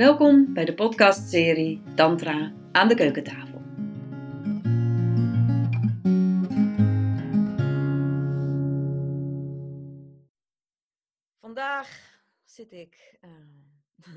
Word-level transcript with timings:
Welkom 0.00 0.54
bij 0.54 0.64
de 0.64 0.74
podcastserie 0.74 1.82
Tantra 1.94 2.54
aan 2.72 2.88
de 2.88 2.94
keukentafel. 2.94 3.60
Vandaag 11.40 12.20
zit 12.44 12.72
ik 12.72 13.18
uh, 13.20 13.30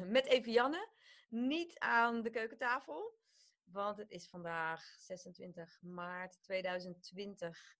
met 0.15 0.25
Evianne, 0.25 0.87
niet 1.29 1.79
aan 1.79 2.21
de 2.21 2.29
keukentafel, 2.29 3.17
want 3.63 3.97
het 3.97 4.11
is 4.11 4.27
vandaag 4.27 4.83
26 4.97 5.79
maart 5.81 6.37
2020 6.41 7.75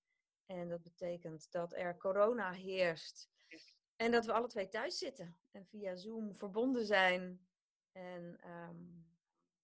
en 0.45 0.69
dat 0.69 0.81
betekent 0.81 1.51
dat 1.51 1.73
er 1.73 1.97
corona 1.97 2.51
heerst 2.51 3.29
en 3.95 4.11
dat 4.11 4.25
we 4.25 4.33
alle 4.33 4.47
twee 4.47 4.67
thuis 4.67 4.97
zitten 4.97 5.37
en 5.51 5.65
via 5.65 5.95
Zoom 5.95 6.35
verbonden 6.35 6.85
zijn 6.85 7.39
en 7.93 8.39
um, 8.49 9.05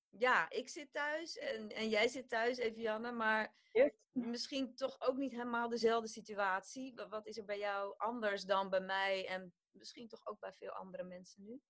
ja, 0.10 0.50
ik 0.50 0.70
zit 0.70 0.94
thuis 0.94 1.38
en, 1.38 1.70
en 1.70 1.90
jij 1.90 2.08
zit 2.08 2.30
thuis, 2.30 2.58
Evianne, 2.58 3.12
maar 3.12 3.54
misschien 4.12 4.76
toch 4.76 5.02
ook 5.02 5.18
niet 5.18 5.32
helemaal 5.32 5.70
dezelfde 5.70 6.08
situatie. 6.08 7.02
Wat 7.10 7.26
is 7.26 7.38
er 7.38 7.46
bij 7.46 7.60
jou 7.60 7.94
anders 7.98 8.44
dan 8.44 8.70
bij 8.70 8.82
mij 8.82 9.28
en 9.28 9.54
misschien 9.72 10.08
toch 10.08 10.28
ook 10.28 10.40
bij 10.40 10.54
veel 10.54 10.72
andere 10.72 11.04
mensen 11.04 11.44
nu? 11.44 11.62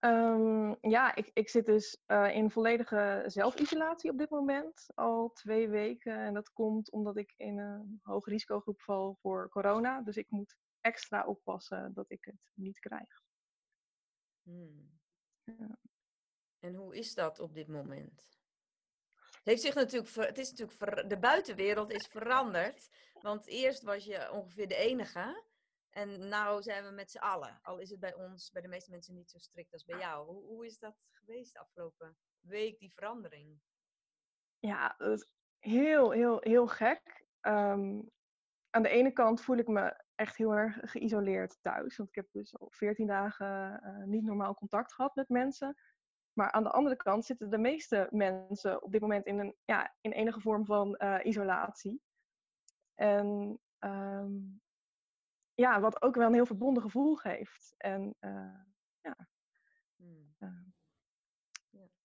Um, 0.00 0.76
ja, 0.80 1.14
ik, 1.14 1.30
ik 1.32 1.48
zit 1.48 1.66
dus 1.66 2.02
uh, 2.06 2.34
in 2.34 2.50
volledige 2.50 3.22
zelfisolatie 3.26 4.10
op 4.10 4.18
dit 4.18 4.30
moment, 4.30 4.86
al 4.94 5.30
twee 5.32 5.68
weken. 5.68 6.18
En 6.18 6.34
dat 6.34 6.52
komt 6.52 6.90
omdat 6.90 7.16
ik 7.16 7.34
in 7.36 7.58
een 7.58 8.00
hoge 8.02 8.30
risicogroep 8.30 8.80
val 8.80 9.14
voor 9.20 9.48
corona. 9.48 10.02
Dus 10.02 10.16
ik 10.16 10.30
moet 10.30 10.56
extra 10.80 11.24
oppassen 11.24 11.94
dat 11.94 12.10
ik 12.10 12.24
het 12.24 12.40
niet 12.52 12.78
krijg. 12.78 13.24
Hmm. 14.46 15.00
Ja. 15.44 15.78
En 16.58 16.74
hoe 16.74 16.96
is 16.96 17.14
dat 17.14 17.38
op 17.38 17.54
dit 17.54 17.68
moment? 17.68 18.28
Het, 19.14 19.44
heeft 19.44 19.62
zich 19.62 19.74
natuurlijk, 19.74 20.14
het 20.14 20.38
is 20.38 20.50
natuurlijk 20.52 21.08
de 21.08 21.18
buitenwereld 21.18 21.90
is 21.90 22.06
veranderd. 22.06 22.88
Want 23.20 23.46
eerst 23.46 23.82
was 23.82 24.04
je 24.04 24.32
ongeveer 24.32 24.68
de 24.68 24.76
enige. 24.76 25.44
En 25.90 26.28
nu 26.28 26.62
zijn 26.62 26.84
we 26.84 26.90
met 26.90 27.10
z'n 27.10 27.18
allen. 27.18 27.58
Al 27.62 27.78
is 27.78 27.90
het 27.90 28.00
bij 28.00 28.14
ons, 28.14 28.50
bij 28.50 28.62
de 28.62 28.68
meeste 28.68 28.90
mensen 28.90 29.14
niet 29.14 29.30
zo 29.30 29.38
strikt 29.38 29.72
als 29.72 29.84
bij 29.84 29.98
jou. 29.98 30.26
Hoe, 30.26 30.44
hoe 30.44 30.66
is 30.66 30.78
dat 30.78 30.96
geweest 31.10 31.52
de 31.52 31.58
afgelopen 31.58 32.16
week, 32.40 32.78
die 32.78 32.92
verandering? 32.92 33.60
Ja, 34.58 34.94
dat 34.98 35.18
is 35.18 35.28
heel, 35.58 36.10
heel, 36.10 36.40
heel 36.40 36.66
gek. 36.66 37.26
Um, 37.42 38.10
aan 38.76 38.82
de 38.82 38.88
ene 38.88 39.10
kant 39.10 39.40
voel 39.40 39.56
ik 39.56 39.68
me 39.68 40.02
echt 40.14 40.36
heel 40.36 40.52
erg 40.52 40.78
geïsoleerd 40.80 41.58
thuis. 41.60 41.96
Want 41.96 42.08
ik 42.08 42.14
heb 42.14 42.26
dus 42.32 42.58
al 42.58 42.70
14 42.70 43.06
dagen 43.06 43.80
uh, 43.84 44.04
niet 44.04 44.24
normaal 44.24 44.54
contact 44.54 44.92
gehad 44.92 45.14
met 45.14 45.28
mensen. 45.28 45.76
Maar 46.32 46.52
aan 46.52 46.62
de 46.62 46.70
andere 46.70 46.96
kant 46.96 47.24
zitten 47.24 47.50
de 47.50 47.58
meeste 47.58 48.08
mensen 48.10 48.82
op 48.82 48.92
dit 48.92 49.00
moment 49.00 49.26
in, 49.26 49.38
een, 49.38 49.54
ja, 49.64 49.94
in 50.00 50.12
enige 50.12 50.40
vorm 50.40 50.64
van 50.64 50.94
uh, 50.98 51.18
isolatie. 51.22 52.02
En 52.94 53.58
um, 53.78 54.60
ja, 55.54 55.80
wat 55.80 56.02
ook 56.02 56.14
wel 56.14 56.26
een 56.26 56.34
heel 56.34 56.46
verbonden 56.46 56.82
gevoel 56.82 57.14
geeft. 57.14 57.74
En 57.76 58.14
uh, 58.20 58.60
ja. 59.00 59.16
Hmm. 59.96 60.34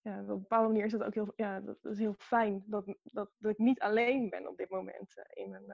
ja, 0.01 0.21
op 0.21 0.29
een 0.29 0.41
bepaalde 0.41 0.67
manier 0.67 0.85
is 0.85 0.91
het 0.91 1.03
ook 1.03 1.13
heel, 1.13 1.33
ja, 1.35 1.59
dat 1.59 1.85
is 1.85 1.97
heel 1.97 2.15
fijn 2.17 2.63
dat, 2.65 2.85
dat, 3.03 3.31
dat 3.37 3.51
ik 3.51 3.57
niet 3.57 3.79
alleen 3.79 4.29
ben 4.29 4.47
op 4.47 4.57
dit 4.57 4.69
moment 4.69 5.15
in 5.29 5.49
mijn 5.49 5.65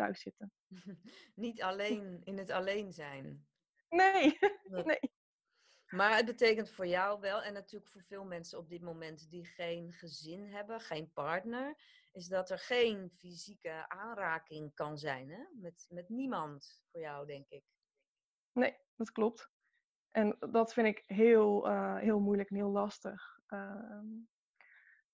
thuis 0.00 0.20
zitten. 0.20 0.52
Niet 1.34 1.62
alleen 1.62 2.20
in 2.24 2.38
het 2.38 2.50
alleen 2.50 2.92
zijn. 2.92 3.46
Nee, 3.88 4.38
nee. 4.84 5.12
Maar 5.86 6.16
het 6.16 6.26
betekent 6.26 6.70
voor 6.70 6.86
jou 6.86 7.20
wel, 7.20 7.42
en 7.42 7.52
natuurlijk 7.52 7.90
voor 7.90 8.02
veel 8.02 8.24
mensen 8.24 8.58
op 8.58 8.68
dit 8.68 8.82
moment 8.82 9.30
die 9.30 9.44
geen 9.44 9.92
gezin 9.92 10.46
hebben, 10.46 10.80
geen 10.80 11.12
partner, 11.12 11.74
is 12.12 12.26
dat 12.26 12.50
er 12.50 12.58
geen 12.58 13.10
fysieke 13.10 13.88
aanraking 13.88 14.74
kan 14.74 14.98
zijn 14.98 15.30
hè? 15.30 15.42
Met, 15.52 15.86
met 15.88 16.08
niemand 16.08 16.84
voor 16.90 17.00
jou, 17.00 17.26
denk 17.26 17.48
ik. 17.48 17.64
Nee, 18.52 18.76
dat 18.96 19.12
klopt. 19.12 19.50
En 20.10 20.36
dat 20.38 20.72
vind 20.72 20.86
ik 20.86 21.02
heel, 21.06 21.68
uh, 21.68 21.96
heel 21.96 22.20
moeilijk 22.20 22.50
en 22.50 22.56
heel 22.56 22.70
lastig. 22.70 23.40
Uh, 23.48 24.00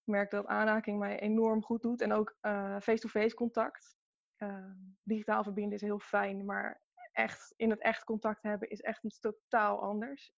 ik 0.06 0.12
merk 0.12 0.30
dat 0.30 0.46
aanraking 0.46 0.98
mij 0.98 1.20
enorm 1.20 1.62
goed 1.62 1.82
doet 1.82 2.00
en 2.00 2.12
ook 2.12 2.36
eh, 2.40 2.76
face-to-face 2.80 3.18
-face 3.18 3.34
contact. 3.34 3.95
Ehm, 4.36 4.76
digitaal 5.02 5.42
verbinden 5.42 5.74
is 5.74 5.80
heel 5.80 5.98
fijn, 5.98 6.44
maar 6.44 6.80
echt 7.12 7.52
in 7.56 7.70
het 7.70 7.80
echt 7.80 8.04
contact 8.04 8.42
hebben 8.42 8.68
is 8.68 8.80
echt 8.80 9.04
iets 9.04 9.18
totaal 9.18 9.82
anders. 9.82 10.32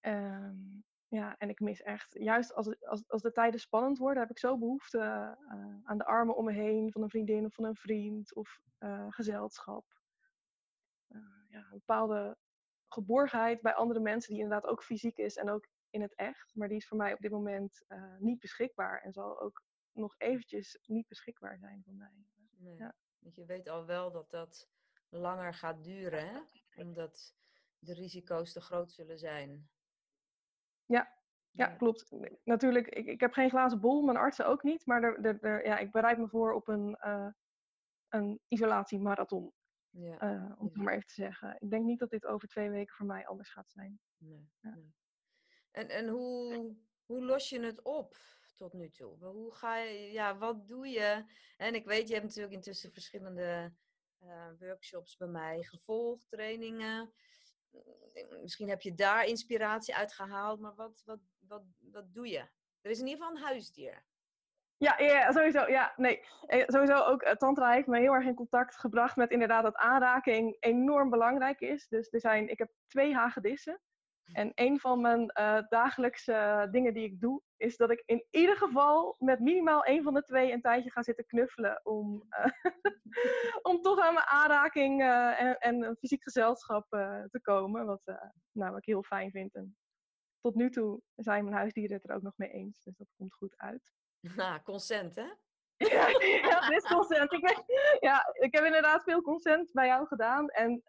Um, 0.00 0.84
ja, 1.08 1.36
en 1.38 1.48
ik 1.48 1.60
mis 1.60 1.82
echt, 1.82 2.14
juist 2.18 2.54
als, 2.54 2.84
als, 2.84 3.08
als 3.08 3.22
de 3.22 3.32
tijden 3.32 3.60
spannend 3.60 3.98
worden, 3.98 4.22
heb 4.22 4.30
ik 4.30 4.38
zo 4.38 4.58
behoefte 4.58 4.98
uh, 4.98 5.76
aan 5.84 5.98
de 5.98 6.04
armen 6.04 6.36
om 6.36 6.44
me 6.44 6.52
heen 6.52 6.92
van 6.92 7.02
een 7.02 7.10
vriendin 7.10 7.44
of 7.44 7.54
van 7.54 7.64
een 7.64 7.76
vriend 7.76 8.34
of 8.34 8.60
uh, 8.78 9.06
gezelschap. 9.08 9.84
Uh, 11.08 11.20
ja, 11.48 11.58
een 11.58 11.70
bepaalde 11.70 12.36
geborgenheid 12.88 13.60
bij 13.60 13.74
andere 13.74 14.00
mensen 14.00 14.32
die 14.32 14.42
inderdaad 14.42 14.70
ook 14.70 14.82
fysiek 14.82 15.16
is 15.16 15.36
en 15.36 15.50
ook 15.50 15.66
in 15.90 16.02
het 16.02 16.14
echt. 16.14 16.54
Maar 16.54 16.68
die 16.68 16.76
is 16.76 16.86
voor 16.88 16.96
mij 16.96 17.12
op 17.12 17.20
dit 17.20 17.30
moment 17.30 17.84
niet 18.18 18.38
beschikbaar 18.38 19.00
en 19.00 19.12
zal 19.12 19.40
ook 19.40 19.62
nog 19.92 20.14
eventjes 20.18 20.78
niet 20.82 21.08
beschikbaar 21.08 21.58
zijn 21.58 21.82
voor 21.84 21.94
mij. 21.94 22.24
Nee. 22.60 22.76
Ja. 22.76 22.94
Want 23.18 23.34
je 23.34 23.44
weet 23.44 23.68
al 23.68 23.86
wel 23.86 24.10
dat 24.10 24.30
dat 24.30 24.68
langer 25.08 25.54
gaat 25.54 25.84
duren, 25.84 26.28
hè? 26.28 26.40
omdat 26.82 27.34
de 27.78 27.94
risico's 27.94 28.52
te 28.52 28.60
groot 28.60 28.92
zullen 28.92 29.18
zijn. 29.18 29.70
Ja, 30.86 31.20
ja, 31.50 31.66
klopt. 31.66 32.12
Natuurlijk, 32.44 32.88
ik, 32.88 33.06
ik 33.06 33.20
heb 33.20 33.32
geen 33.32 33.50
glazen 33.50 33.80
bol, 33.80 34.02
mijn 34.02 34.16
artsen 34.16 34.46
ook 34.46 34.62
niet, 34.62 34.86
maar 34.86 35.02
er, 35.02 35.24
er, 35.24 35.40
er, 35.40 35.64
ja, 35.64 35.78
ik 35.78 35.90
bereid 35.90 36.18
me 36.18 36.28
voor 36.28 36.52
op 36.52 36.68
een, 36.68 36.98
uh, 37.04 37.32
een 38.08 38.40
isolatiemarathon. 38.48 39.52
Ja. 39.90 40.22
Uh, 40.22 40.58
om 40.58 40.66
het 40.66 40.76
maar 40.76 40.94
even 40.94 41.06
te 41.06 41.14
zeggen. 41.14 41.56
Ik 41.58 41.70
denk 41.70 41.84
niet 41.84 41.98
dat 41.98 42.10
dit 42.10 42.26
over 42.26 42.48
twee 42.48 42.70
weken 42.70 42.94
voor 42.94 43.06
mij 43.06 43.26
anders 43.26 43.50
gaat 43.50 43.70
zijn. 43.70 44.00
Nee. 44.16 44.50
Ja. 44.60 44.74
nee. 44.74 44.94
En, 45.70 45.88
en 45.88 46.08
hoe, 46.08 46.76
hoe 47.06 47.24
los 47.24 47.48
je 47.48 47.60
het 47.60 47.82
op? 47.82 48.16
Tot 48.60 48.72
nu 48.72 48.90
toe? 48.90 49.16
Hoe 49.18 49.54
ga 49.54 49.76
je, 49.76 50.12
ja, 50.12 50.38
wat 50.38 50.68
doe 50.68 50.88
je? 50.88 51.24
En 51.56 51.74
ik 51.74 51.84
weet, 51.84 52.08
je 52.08 52.14
hebt 52.14 52.26
natuurlijk 52.26 52.54
intussen 52.54 52.92
verschillende 52.92 53.72
uh, 54.22 54.48
workshops 54.58 55.16
bij 55.16 55.28
mij 55.28 55.62
gevolgd, 55.62 56.30
trainingen. 56.30 57.12
Mm, 57.70 58.42
misschien 58.42 58.68
heb 58.68 58.80
je 58.80 58.94
daar 58.94 59.24
inspiratie 59.24 59.94
uit 59.94 60.12
gehaald, 60.12 60.60
maar 60.60 60.74
wat, 60.74 61.02
wat, 61.04 61.20
wat, 61.38 61.62
wat 61.78 62.14
doe 62.14 62.28
je? 62.28 62.48
Er 62.80 62.90
is 62.90 63.00
in 63.00 63.06
ieder 63.06 63.24
geval 63.24 63.36
een 63.36 63.48
huisdier. 63.48 64.04
Ja, 64.76 64.98
ja, 64.98 65.32
sowieso. 65.32 65.66
Ja, 65.66 65.92
nee. 65.96 66.24
Eh, 66.46 66.64
sowieso 66.66 66.94
ook 66.94 67.22
uh, 67.22 67.30
Tantra 67.30 67.72
heeft 67.72 67.86
me 67.86 67.98
heel 67.98 68.14
erg 68.14 68.26
in 68.26 68.34
contact 68.34 68.76
gebracht 68.76 69.16
met 69.16 69.30
inderdaad 69.30 69.62
dat 69.62 69.76
aanraking 69.76 70.56
enorm 70.60 71.10
belangrijk 71.10 71.60
is. 71.60 71.88
Dus 71.88 72.12
er 72.12 72.20
zijn, 72.20 72.48
ik 72.48 72.58
heb 72.58 72.70
twee 72.86 73.14
hagedissen. 73.14 73.80
En 74.32 74.52
een 74.54 74.80
van 74.80 75.00
mijn 75.00 75.32
uh, 75.40 75.58
dagelijkse 75.68 76.68
dingen 76.70 76.94
die 76.94 77.04
ik 77.04 77.20
doe, 77.20 77.42
is 77.60 77.76
dat 77.76 77.90
ik 77.90 78.02
in 78.06 78.26
ieder 78.30 78.56
geval 78.56 79.16
met 79.18 79.40
minimaal 79.40 79.84
één 79.84 80.02
van 80.02 80.14
de 80.14 80.22
twee 80.22 80.52
een 80.52 80.60
tijdje 80.60 80.90
ga 80.90 81.02
zitten 81.02 81.26
knuffelen. 81.26 81.80
Om, 81.82 82.26
uh, 82.30 82.72
om 83.70 83.82
toch 83.82 83.98
aan 83.98 84.14
mijn 84.14 84.26
aanraking 84.26 85.00
uh, 85.00 85.40
en, 85.40 85.58
en, 85.58 85.82
een 85.82 85.96
fysiek 85.96 86.22
gezelschap 86.22 86.86
te 87.30 87.38
komen. 87.42 87.86
Wat, 87.86 88.02
nou, 88.52 88.70
wat 88.70 88.78
ik 88.78 88.84
heel 88.84 89.02
fijn 89.02 89.30
vind. 89.30 89.54
En 89.54 89.76
tot 90.40 90.54
nu 90.54 90.70
toe 90.70 91.00
zijn 91.16 91.44
mijn 91.44 91.56
huisdieren 91.56 91.96
het 91.96 92.08
er 92.08 92.16
ook 92.16 92.22
nog 92.22 92.36
mee 92.36 92.50
eens. 92.50 92.82
Dus 92.82 92.96
dat 92.96 93.08
komt 93.16 93.34
goed 93.34 93.54
uit. 93.56 93.92
Nou, 94.20 94.60
consent 94.72 95.14
hè? 95.14 95.28
Ja, 95.88 96.08
ja, 96.08 96.68
dit 96.68 96.82
is 96.82 96.90
consent. 96.90 97.32
Ik, 97.32 97.64
ja, 98.00 98.26
ik 98.32 98.54
heb 98.54 98.64
inderdaad 98.64 99.02
veel 99.02 99.22
consent 99.22 99.72
bij 99.72 99.86
jou 99.86 100.06
gedaan. 100.06 100.48
En 100.48 100.82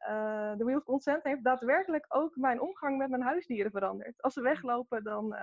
de 0.57 0.63
Wheel 0.63 0.77
of 0.77 0.83
Consent 0.83 1.23
heeft 1.23 1.43
daadwerkelijk 1.43 2.05
ook 2.07 2.35
mijn 2.35 2.61
omgang 2.61 2.97
met 2.97 3.09
mijn 3.09 3.21
huisdieren 3.21 3.71
veranderd. 3.71 4.21
Als 4.21 4.33
ze 4.33 4.41
weglopen, 4.41 5.03
dan, 5.03 5.35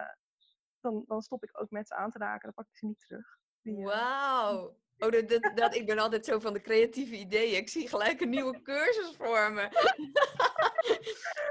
dan, 0.81 1.05
dan 1.07 1.23
stop 1.23 1.45
ik 1.45 1.61
ook 1.61 1.71
met 1.71 1.89
ze 1.89 1.95
aan 1.95 2.11
te 2.11 2.19
raken. 2.19 2.43
Dan 2.43 2.55
pak 2.55 2.67
ik 2.69 2.77
ze 2.77 2.87
niet 2.87 3.01
terug. 3.01 3.39
Uh... 3.63 3.85
Wauw. 3.85 4.77
Oh, 4.99 5.11
dat, 5.11 5.29
dat, 5.29 5.51
dat, 5.55 5.75
ik 5.75 5.87
ben 5.87 5.99
altijd 5.99 6.25
zo 6.25 6.39
van 6.39 6.53
de 6.53 6.61
creatieve 6.61 7.17
ideeën. 7.17 7.57
Ik 7.57 7.69
zie 7.69 7.89
gelijk 7.89 8.21
een 8.21 8.31
nieuwe 8.31 8.63
cursus 8.63 9.17
voor 9.17 9.53
me. 9.53 9.69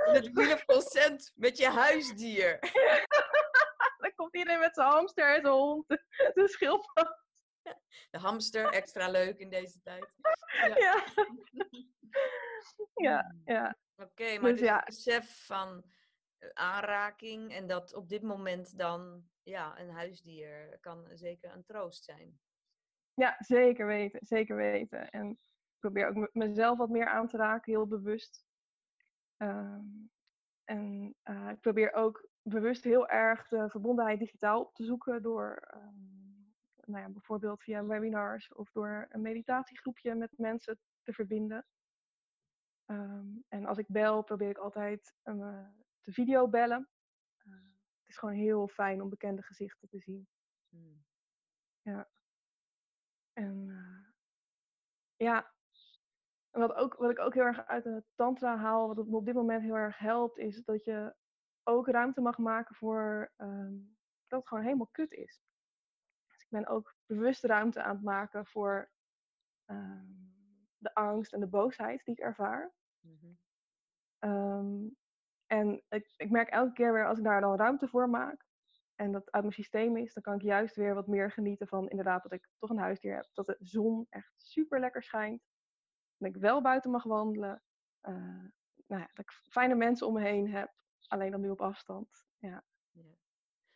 met 0.14 0.32
Wheel 0.34 0.54
of 0.54 0.66
Consent 0.66 1.32
met 1.36 1.58
je 1.58 1.68
huisdier. 1.70 2.60
dan 4.02 4.12
komt 4.16 4.36
iedereen 4.36 4.60
met 4.60 4.76
zijn 4.76 4.88
hamster, 4.88 5.26
zijn 5.26 5.48
hond, 5.48 5.88
de 6.34 6.48
schildpad. 6.48 7.26
De 8.10 8.18
hamster, 8.18 8.70
extra 8.70 9.10
leuk 9.10 9.38
in 9.38 9.50
deze 9.50 9.82
tijd. 9.84 10.14
Ja, 10.52 10.78
ja. 10.78 11.04
ja. 12.94 13.36
ja. 13.46 13.78
Oké, 13.96 14.40
maar 14.40 14.52
dus, 14.52 14.60
dus 14.60 14.70
ja. 14.70 14.84
besef 14.86 15.46
van 15.46 15.84
eh, 15.84 15.97
aanraking 16.54 17.54
en 17.54 17.68
dat 17.68 17.94
op 17.94 18.10
dit 18.10 18.22
moment 18.22 18.78
dan 18.78 19.24
ja, 19.44 19.80
een 19.80 19.90
huisdier 19.90 20.78
kan 20.80 21.08
zeker 21.14 21.54
een 21.54 21.64
troost 21.64 22.04
zijn. 22.04 22.40
Ja, 23.14 23.36
zeker 23.40 23.86
weten, 23.86 24.20
zeker 24.26 24.56
weten. 24.56 25.10
En 25.10 25.30
ik 25.30 25.80
probeer 25.80 26.08
ook 26.08 26.30
mezelf 26.34 26.78
wat 26.78 26.90
meer 26.90 27.08
aan 27.08 27.28
te 27.28 27.38
raken, 27.38 27.72
heel 27.72 27.88
bewust. 27.88 28.46
Um, 29.38 30.12
en 30.64 31.16
uh, 31.24 31.50
ik 31.50 31.60
probeer 31.60 31.94
ook 31.94 32.30
bewust 32.42 32.84
heel 32.84 33.08
erg 33.08 33.48
de 33.48 33.70
verbondenheid 33.70 34.20
digitaal 34.20 34.62
op 34.62 34.74
te 34.74 34.84
zoeken 34.84 35.22
door 35.22 35.68
um, 35.76 36.54
nou 36.86 37.02
ja, 37.02 37.10
bijvoorbeeld 37.10 37.64
via 37.64 37.86
webinars 37.86 38.54
of 38.54 38.72
door 38.72 39.08
een 39.10 39.22
meditatiegroepje 39.22 40.16
met 40.16 40.38
mensen 40.38 40.80
te 41.04 41.14
verbinden. 41.14 41.66
Um, 42.86 43.44
en 43.48 43.66
als 43.66 43.78
ik 43.78 43.88
bel, 43.88 44.24
probeer 44.24 44.50
ik 44.50 44.58
altijd 44.58 45.14
uh, 45.24 45.68
te 46.08 46.14
video 46.14 46.48
bellen. 46.48 46.90
Uh, 47.46 47.54
het 48.00 48.08
is 48.08 48.18
gewoon 48.18 48.36
heel 48.36 48.68
fijn 48.68 49.02
om 49.02 49.10
bekende 49.10 49.42
gezichten 49.42 49.90
te 49.90 50.00
zien. 50.00 50.28
Hmm. 50.70 51.06
Ja. 51.82 52.10
En 53.34 53.68
uh, 53.68 54.08
ja, 55.16 55.54
wat, 56.50 56.74
ook, 56.74 56.96
wat 56.96 57.10
ik 57.10 57.20
ook 57.20 57.34
heel 57.34 57.44
erg 57.44 57.66
uit 57.66 57.84
de 57.84 58.04
tantra 58.16 58.58
haal, 58.58 58.96
wat 58.96 59.08
me 59.08 59.16
op 59.16 59.26
dit 59.26 59.36
moment 59.36 59.62
heel 59.62 59.76
erg 59.76 59.98
helpt, 59.98 60.38
is 60.38 60.64
dat 60.64 60.84
je 60.84 61.16
ook 61.64 61.88
ruimte 61.88 62.22
mag 62.22 62.38
maken 62.38 62.76
voor 62.76 63.34
um, 63.38 63.98
dat 64.28 64.40
het 64.40 64.48
gewoon 64.48 64.64
helemaal 64.64 64.90
kut 64.92 65.12
is. 65.12 65.42
Dus 66.28 66.42
ik 66.42 66.50
ben 66.50 66.68
ook 66.68 66.96
bewust 67.06 67.44
ruimte 67.44 67.84
aan 67.84 67.96
het 67.96 68.04
maken 68.04 68.46
voor 68.46 68.92
um, 69.66 70.36
de 70.78 70.94
angst 70.94 71.34
en 71.34 71.40
de 71.40 71.48
boosheid 71.48 72.06
die 72.06 72.14
ik 72.14 72.20
ervaar. 72.20 72.74
Mm-hmm. 73.00 73.40
Um, 74.20 74.98
en 75.48 75.84
ik, 75.90 76.14
ik 76.18 76.30
merk 76.30 76.50
elke 76.50 76.74
keer 76.74 76.94
weer 76.94 77.08
als 77.08 77.18
ik 77.18 77.24
daar 77.24 77.42
dan 77.42 77.56
ruimte 77.56 77.88
voor 77.88 78.10
maak 78.10 78.46
en 78.98 79.12
dat 79.12 79.32
uit 79.32 79.44
mijn 79.44 79.56
systeem 79.56 79.98
is, 79.98 80.14
dan 80.14 80.24
kan 80.24 80.36
ik 80.36 80.42
juist 80.42 80.76
weer 80.76 80.94
wat 80.94 81.08
meer 81.08 81.32
genieten 81.32 81.68
van 81.68 81.90
inderdaad 81.90 82.24
dat 82.24 82.32
ik 82.32 82.50
toch 82.58 82.70
een 82.70 82.78
huisdier 82.78 83.16
heb. 83.16 83.30
Dat 83.34 83.46
de 83.46 83.58
zon 83.60 84.08
echt 84.10 84.34
super 84.36 84.80
lekker 84.80 85.04
schijnt. 85.04 85.44
Dat 86.18 86.30
ik 86.30 86.42
wel 86.42 86.62
buiten 86.62 86.92
mag 86.92 87.04
wandelen. 87.04 87.64
Uh, 88.02 88.14
nou 88.88 89.02
ja, 89.02 89.10
dat 89.14 89.26
ik 89.26 89.32
fijne 89.32 89.76
mensen 89.76 90.08
om 90.08 90.14
me 90.14 90.22
heen 90.22 90.52
heb. 90.52 90.74
Alleen 91.08 91.32
dan 91.32 91.42
nu 91.42 91.50
op 91.50 91.62
afstand. 91.62 92.26
Ja. 92.38 92.64
ja. 92.92 93.18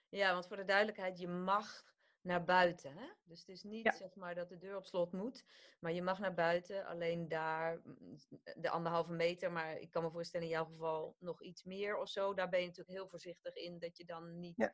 Ja, 0.10 0.34
want 0.34 0.48
voor 0.48 0.58
de 0.58 0.66
duidelijkheid, 0.66 1.20
je 1.20 1.28
mag 1.28 1.84
naar 2.22 2.44
buiten. 2.44 2.94
Hè? 2.94 3.08
Dus 3.24 3.40
het 3.40 3.50
is 3.50 3.64
niet 3.64 3.94
zeg 3.98 4.16
maar 4.16 4.36
dat 4.36 4.50
de 4.50 4.58
deur 4.58 4.78
op 4.78 4.86
slot 4.86 5.12
moet, 5.12 5.46
maar 5.80 5.92
je 5.92 6.02
mag 6.02 6.20
naar 6.20 6.34
buiten. 6.34 6.86
Alleen 6.86 7.28
daar 7.28 7.82
mm, 7.84 8.16
de 8.56 8.70
anderhalve 8.70 9.12
meter, 9.12 9.52
maar 9.52 9.78
ik 9.78 9.92
kan 9.92 10.04
me 10.04 10.12
voorstellen 10.12 10.46
in 10.46 10.54
jouw 10.54 10.66
geval 10.66 11.16
nog 11.20 11.44
iets 11.44 11.64
meer 11.64 11.98
of 11.98 12.10
zo. 12.10 12.34
Daar 12.34 12.50
ben 12.50 12.60
je 12.60 12.68
natuurlijk 12.68 12.98
heel 12.98 13.08
voorzichtig 13.08 13.56
in 13.56 13.80
dat 13.80 13.98
je 13.98 14.06
dan 14.06 14.40
niet 14.40 14.72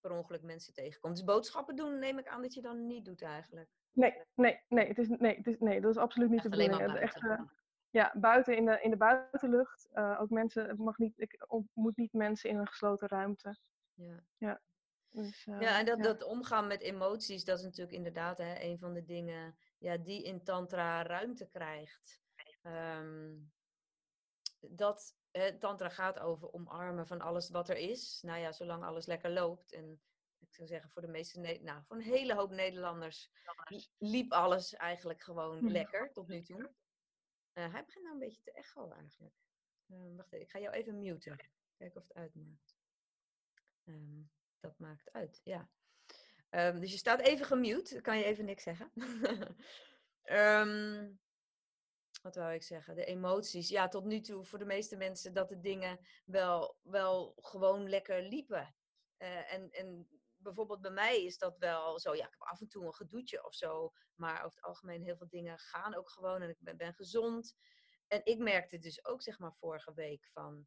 per 0.00 0.10
ongeluk 0.10 0.42
mensen 0.42 0.74
tegenkomt. 0.74 1.16
Dus 1.16 1.24
boodschappen 1.24 1.76
doen 1.76 1.98
neem 1.98 2.18
ik 2.18 2.26
aan 2.26 2.42
dat 2.42 2.54
je 2.54 2.60
dan 2.60 2.86
niet 2.86 3.04
doet 3.04 3.22
eigenlijk. 3.22 3.70
Nee, 3.92 4.22
nee, 4.34 4.60
nee, 4.68 4.88
het 4.88 4.98
is, 4.98 5.08
nee, 5.08 5.36
het 5.36 5.46
is, 5.46 5.58
nee 5.58 5.80
dat 5.80 5.90
is 5.90 5.96
absoluut 5.96 6.30
niet 6.30 6.44
Echt 6.44 6.50
de 6.50 6.56
bedoeling. 6.56 6.96
Echt, 6.96 7.22
uh, 7.22 7.40
ja, 7.90 8.12
buiten 8.16 8.56
in 8.56 8.64
de, 8.64 8.80
in 8.80 8.90
de 8.90 8.96
buitenlucht. 8.96 9.88
Uh, 9.94 10.20
ook 10.20 10.30
mensen, 10.30 10.82
mag 10.82 10.98
niet, 10.98 11.18
ik 11.18 11.44
ontmoet 11.48 11.96
niet 11.96 12.12
mensen 12.12 12.50
in 12.50 12.56
een 12.56 12.66
gesloten 12.66 13.08
ruimte. 13.08 13.58
Ja. 13.94 14.24
ja. 14.36 14.60
Dus, 15.12 15.46
uh, 15.46 15.60
ja, 15.60 15.78
en 15.78 15.84
dat, 15.84 16.02
dat 16.02 16.22
omgaan 16.22 16.66
met 16.66 16.80
emoties, 16.80 17.44
dat 17.44 17.58
is 17.58 17.64
natuurlijk 17.64 17.96
inderdaad 17.96 18.38
hè, 18.38 18.60
een 18.60 18.78
van 18.78 18.92
de 18.92 19.04
dingen 19.04 19.56
ja, 19.78 19.96
die 19.96 20.22
in 20.22 20.44
Tantra 20.44 21.02
ruimte 21.02 21.46
krijgt. 21.46 22.20
Um, 22.62 23.52
dat 24.60 25.16
Tantra 25.58 25.88
gaat 25.88 26.18
over 26.18 26.52
omarmen 26.52 27.06
van 27.06 27.20
alles 27.20 27.50
wat 27.50 27.68
er 27.68 27.76
is. 27.76 28.22
Nou 28.22 28.38
ja, 28.38 28.52
zolang 28.52 28.84
alles 28.84 29.06
lekker 29.06 29.30
loopt. 29.30 29.72
En 29.72 30.02
ik 30.38 30.54
zou 30.54 30.68
zeggen, 30.68 30.90
voor 30.90 31.02
de 31.02 31.08
meeste, 31.08 31.58
nou, 31.62 31.82
voor 31.84 31.96
een 31.96 32.02
hele 32.02 32.34
hoop 32.34 32.50
Nederlanders 32.50 33.30
liep 33.98 34.32
alles 34.32 34.74
eigenlijk 34.74 35.22
gewoon 35.22 35.58
hm. 35.58 35.68
lekker 35.68 36.12
tot 36.12 36.28
nu 36.28 36.42
toe. 36.42 36.70
Uh, 37.54 37.72
hij 37.72 37.84
begint 37.84 38.04
nou 38.04 38.14
een 38.14 38.26
beetje 38.26 38.42
te 38.42 38.52
echo 38.52 38.90
eigenlijk. 38.90 39.34
Uh, 39.86 40.16
wacht 40.16 40.32
even, 40.32 40.46
ik 40.46 40.50
ga 40.50 40.58
jou 40.58 40.74
even 40.74 40.98
muten. 40.98 41.36
Kijken 41.76 42.00
of 42.00 42.08
het 42.08 42.16
uitmaakt. 42.16 42.76
Um, 43.84 44.30
dat 44.62 44.78
maakt 44.78 45.12
uit, 45.12 45.40
ja. 45.44 45.68
Um, 46.50 46.80
dus 46.80 46.90
je 46.90 46.98
staat 46.98 47.20
even 47.20 47.46
gemute, 47.46 48.00
kan 48.00 48.18
je 48.18 48.24
even 48.24 48.44
niks 48.44 48.62
zeggen. 48.62 48.92
um, 50.24 51.20
wat 52.22 52.36
wou 52.36 52.52
ik 52.52 52.62
zeggen? 52.62 52.94
De 52.94 53.04
emoties. 53.04 53.68
Ja, 53.68 53.88
tot 53.88 54.04
nu 54.04 54.20
toe 54.20 54.44
voor 54.44 54.58
de 54.58 54.64
meeste 54.64 54.96
mensen 54.96 55.32
dat 55.32 55.48
de 55.48 55.60
dingen 55.60 55.98
wel, 56.24 56.76
wel 56.82 57.34
gewoon 57.36 57.88
lekker 57.88 58.22
liepen. 58.22 58.74
Uh, 59.18 59.52
en, 59.52 59.70
en 59.70 60.08
bijvoorbeeld 60.36 60.80
bij 60.80 60.90
mij 60.90 61.24
is 61.24 61.38
dat 61.38 61.58
wel 61.58 61.98
zo. 61.98 62.14
Ja, 62.14 62.24
ik 62.24 62.30
heb 62.30 62.42
af 62.42 62.60
en 62.60 62.68
toe 62.68 62.84
een 62.84 62.94
gedoetje 62.94 63.44
of 63.44 63.54
zo. 63.54 63.92
Maar 64.14 64.44
over 64.44 64.56
het 64.56 64.66
algemeen 64.66 65.02
heel 65.02 65.16
veel 65.16 65.28
dingen 65.28 65.58
gaan 65.58 65.94
ook 65.94 66.10
gewoon. 66.10 66.42
En 66.42 66.48
ik 66.48 66.58
ben, 66.60 66.76
ben 66.76 66.94
gezond. 66.94 67.56
En 68.06 68.20
ik 68.24 68.38
merkte 68.38 68.78
dus 68.78 69.04
ook, 69.04 69.22
zeg 69.22 69.38
maar, 69.38 69.54
vorige 69.54 69.94
week 69.94 70.28
van... 70.32 70.66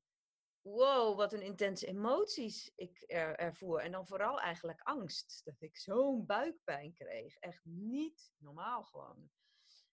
Wow, 0.66 1.18
wat 1.18 1.34
een 1.34 1.42
intense 1.42 1.88
emoties 1.88 2.72
ik 2.76 3.04
er, 3.08 3.36
ervoer. 3.36 3.80
En 3.80 3.92
dan 3.92 4.08
vooral 4.08 4.40
eigenlijk 4.40 4.82
angst. 4.82 5.42
Dat 5.44 5.62
ik 5.62 5.78
zo'n 5.78 6.26
buikpijn 6.26 6.94
kreeg. 6.94 7.36
Echt 7.36 7.66
niet 7.66 8.32
normaal 8.38 8.84
gewoon. 8.84 9.30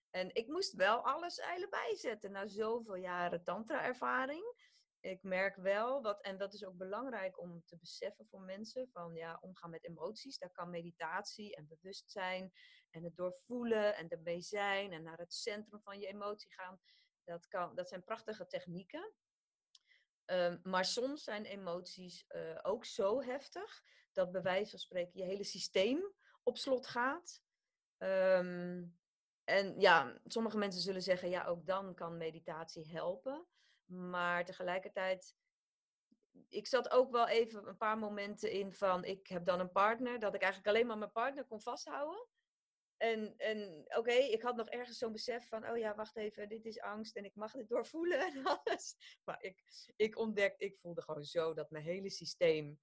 En 0.09 0.35
ik 0.35 0.47
moest 0.47 0.73
wel 0.73 1.05
alles 1.05 1.39
eilen 1.39 1.69
bijzetten 1.69 2.31
na 2.31 2.47
zoveel 2.47 2.95
jaren 2.95 3.43
tantra-ervaring. 3.43 4.55
Ik 4.99 5.23
merk 5.23 5.55
wel, 5.55 6.01
wat, 6.01 6.21
en 6.21 6.37
dat 6.37 6.53
is 6.53 6.65
ook 6.65 6.77
belangrijk 6.77 7.39
om 7.39 7.63
te 7.65 7.77
beseffen 7.77 8.25
voor 8.27 8.41
mensen, 8.41 8.89
van 8.91 9.15
ja, 9.15 9.37
omgaan 9.41 9.69
met 9.69 9.85
emoties. 9.85 10.37
Daar 10.37 10.51
kan 10.51 10.69
meditatie 10.69 11.55
en 11.55 11.67
bewustzijn 11.67 12.51
en 12.89 13.03
het 13.03 13.15
doorvoelen 13.15 13.95
en 13.95 14.09
ermee 14.09 14.41
zijn 14.41 14.91
en 14.91 15.03
naar 15.03 15.17
het 15.17 15.33
centrum 15.33 15.81
van 15.81 15.99
je 15.99 16.07
emotie 16.07 16.53
gaan. 16.53 16.79
Dat, 17.23 17.47
kan, 17.47 17.75
dat 17.75 17.89
zijn 17.89 18.03
prachtige 18.03 18.47
technieken. 18.47 19.13
Um, 20.25 20.59
maar 20.63 20.85
soms 20.85 21.23
zijn 21.23 21.45
emoties 21.45 22.25
uh, 22.29 22.59
ook 22.61 22.85
zo 22.85 23.21
heftig 23.21 23.83
dat 24.11 24.31
bij 24.31 24.41
wijze 24.41 24.69
van 24.69 24.79
spreken 24.79 25.19
je 25.19 25.25
hele 25.25 25.43
systeem 25.43 26.13
op 26.43 26.57
slot 26.57 26.87
gaat. 26.87 27.41
Um, 27.97 28.97
en 29.43 29.79
ja, 29.79 30.19
sommige 30.25 30.57
mensen 30.57 30.81
zullen 30.81 31.01
zeggen, 31.01 31.29
ja, 31.29 31.45
ook 31.45 31.65
dan 31.65 31.93
kan 31.93 32.17
meditatie 32.17 32.91
helpen. 32.91 33.47
Maar 33.85 34.45
tegelijkertijd, 34.45 35.35
ik 36.49 36.67
zat 36.67 36.89
ook 36.89 37.11
wel 37.11 37.27
even 37.27 37.67
een 37.67 37.77
paar 37.77 37.97
momenten 37.97 38.51
in 38.51 38.73
van, 38.73 39.03
ik 39.03 39.27
heb 39.27 39.45
dan 39.45 39.59
een 39.59 39.71
partner, 39.71 40.19
dat 40.19 40.33
ik 40.33 40.41
eigenlijk 40.41 40.75
alleen 40.75 40.87
maar 40.87 40.97
mijn 40.97 41.11
partner 41.11 41.45
kon 41.45 41.61
vasthouden. 41.61 42.27
En, 42.97 43.37
en 43.37 43.85
oké, 43.97 44.13
ik 44.13 44.41
had 44.41 44.55
nog 44.55 44.69
ergens 44.69 44.97
zo'n 44.97 45.11
besef 45.11 45.47
van, 45.47 45.69
oh 45.69 45.77
ja, 45.77 45.95
wacht 45.95 46.17
even, 46.17 46.49
dit 46.49 46.65
is 46.65 46.79
angst 46.79 47.15
en 47.15 47.25
ik 47.25 47.35
mag 47.35 47.51
dit 47.51 47.69
doorvoelen 47.69 48.19
en 48.19 48.43
alles. 48.55 48.95
Maar 49.23 49.43
ik, 49.43 49.63
ik 49.95 50.17
ontdekte, 50.17 50.65
ik 50.65 50.77
voelde 50.77 51.01
gewoon 51.01 51.23
zo 51.23 51.53
dat 51.53 51.69
mijn 51.69 51.83
hele 51.83 52.09
systeem 52.09 52.79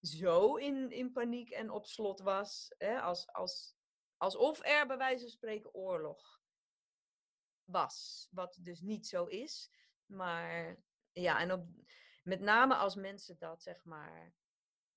zo 0.00 0.56
in, 0.56 0.90
in 0.90 1.12
paniek 1.12 1.50
en 1.50 1.70
op 1.70 1.86
slot 1.86 2.20
was. 2.20 2.74
Hè, 2.78 3.00
als, 3.00 3.32
als 3.32 3.74
Alsof 4.22 4.64
er 4.64 4.86
bij 4.86 4.96
wijze 4.96 5.20
van 5.20 5.30
spreken 5.30 5.74
oorlog 5.74 6.40
was. 7.64 8.28
Wat 8.30 8.58
dus 8.60 8.80
niet 8.80 9.06
zo 9.06 9.24
is. 9.24 9.70
Maar 10.06 10.76
ja, 11.12 11.40
en 11.40 11.52
op, 11.52 11.66
met 12.22 12.40
name 12.40 12.74
als 12.74 12.94
mensen 12.94 13.38
dat 13.38 13.62
zeg 13.62 13.84
maar 13.84 14.34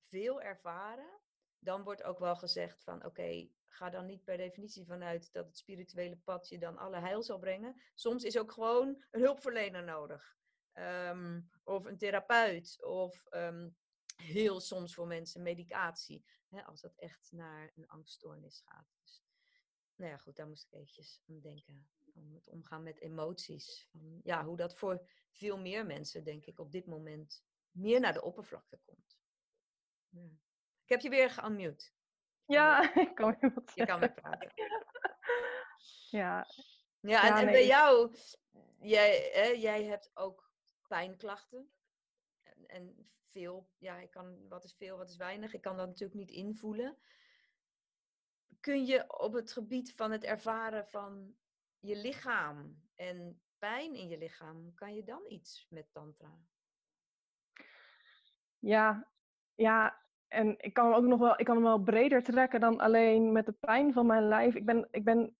veel 0.09 0.41
ervaren, 0.41 1.19
dan 1.59 1.83
wordt 1.83 2.03
ook 2.03 2.19
wel 2.19 2.35
gezegd 2.35 2.83
van 2.83 3.05
oké, 3.05 3.49
ga 3.73 3.89
dan 3.89 4.05
niet 4.05 4.23
per 4.23 4.37
definitie 4.37 4.85
vanuit 4.85 5.31
dat 5.31 5.45
het 5.45 5.57
spirituele 5.57 6.17
pad 6.17 6.49
je 6.49 6.59
dan 6.59 6.77
alle 6.77 6.99
heil 6.99 7.23
zal 7.23 7.39
brengen. 7.39 7.81
Soms 7.93 8.23
is 8.23 8.37
ook 8.37 8.51
gewoon 8.51 9.03
een 9.11 9.21
hulpverlener 9.21 9.83
nodig. 9.83 10.37
Ehm, 10.71 11.41
of 11.63 11.85
een 11.85 11.97
therapeut. 11.97 12.83
Of 12.83 13.25
ehm, 13.25 13.69
heel 14.15 14.59
soms 14.59 14.93
voor 14.93 15.07
mensen 15.07 15.41
medicatie. 15.41 16.25
Hè, 16.49 16.63
als 16.63 16.81
dat 16.81 16.95
echt 16.95 17.31
naar 17.31 17.71
een 17.75 17.87
angststoornis 17.87 18.61
gaat. 18.65 18.87
Dus, 19.01 19.23
nou 19.95 20.11
ja, 20.11 20.17
goed, 20.17 20.35
daar 20.35 20.47
moest 20.47 20.63
ik 20.63 20.73
eventjes 20.73 21.21
aan 21.27 21.39
denken. 21.39 21.87
Om 22.13 22.33
het 22.33 22.49
omgaan 22.49 22.83
met 22.83 22.99
emoties. 22.99 23.89
Ja, 24.23 24.45
hoe 24.45 24.57
dat 24.57 24.75
voor 24.75 25.09
veel 25.31 25.59
meer 25.59 25.85
mensen, 25.85 26.23
denk 26.23 26.45
ik, 26.45 26.59
op 26.59 26.71
dit 26.71 26.85
moment 26.85 27.43
meer 27.71 27.99
naar 27.99 28.13
de 28.13 28.21
oppervlakte 28.21 28.79
komt. 28.85 29.17
Ja. 30.09 30.29
Ik 30.83 30.89
heb 30.89 31.01
je 31.01 31.09
weer 31.09 31.29
geunmute. 31.29 31.91
Ja, 32.45 32.81
ik 32.95 33.15
kan 33.15 33.38
weer 33.39 33.53
wat 33.53 33.71
Je 33.75 33.85
kan 33.85 34.00
weer 34.00 34.13
praten. 34.13 34.51
Ja. 36.09 36.47
Ja, 37.00 37.23
en, 37.23 37.35
en 37.35 37.45
bij 37.45 37.65
jou, 37.65 38.15
jij, 38.79 39.29
hè, 39.33 39.45
jij 39.45 39.83
hebt 39.83 40.12
ook 40.13 40.51
pijnklachten. 40.88 41.71
En, 42.43 42.65
en 42.67 43.12
veel, 43.31 43.69
ja, 43.77 43.97
ik 43.97 44.12
kan, 44.12 44.47
wat 44.47 44.63
is 44.63 44.75
veel, 44.75 44.97
wat 44.97 45.09
is 45.09 45.15
weinig? 45.15 45.53
Ik 45.53 45.62
kan 45.62 45.77
dat 45.77 45.88
natuurlijk 45.88 46.19
niet 46.19 46.31
invoelen. 46.31 46.97
Kun 48.59 48.85
je 48.85 49.19
op 49.19 49.33
het 49.33 49.51
gebied 49.51 49.95
van 49.95 50.12
het 50.12 50.23
ervaren 50.23 50.88
van 50.88 51.35
je 51.79 51.95
lichaam 51.95 52.83
en 52.95 53.41
pijn 53.57 53.95
in 53.95 54.07
je 54.07 54.17
lichaam, 54.17 54.73
kan 54.73 54.95
je 54.95 55.03
dan 55.03 55.23
iets 55.27 55.67
met 55.69 55.88
tantra? 55.91 56.39
Ja, 58.59 59.12
ja, 59.55 60.05
en 60.33 60.55
ik 60.57 60.73
kan 60.73 60.85
hem 60.85 60.93
ook 60.93 61.03
nog 61.03 61.19
wel, 61.19 61.39
ik 61.39 61.45
kan 61.45 61.55
hem 61.55 61.63
wel 61.63 61.79
breder 61.79 62.23
trekken 62.23 62.59
dan 62.59 62.79
alleen 62.79 63.31
met 63.31 63.45
de 63.45 63.51
pijn 63.51 63.93
van 63.93 64.05
mijn 64.05 64.27
lijf. 64.27 64.55
Ik 64.55 64.65
ben, 64.65 64.87
ik 64.91 65.03
ben 65.03 65.35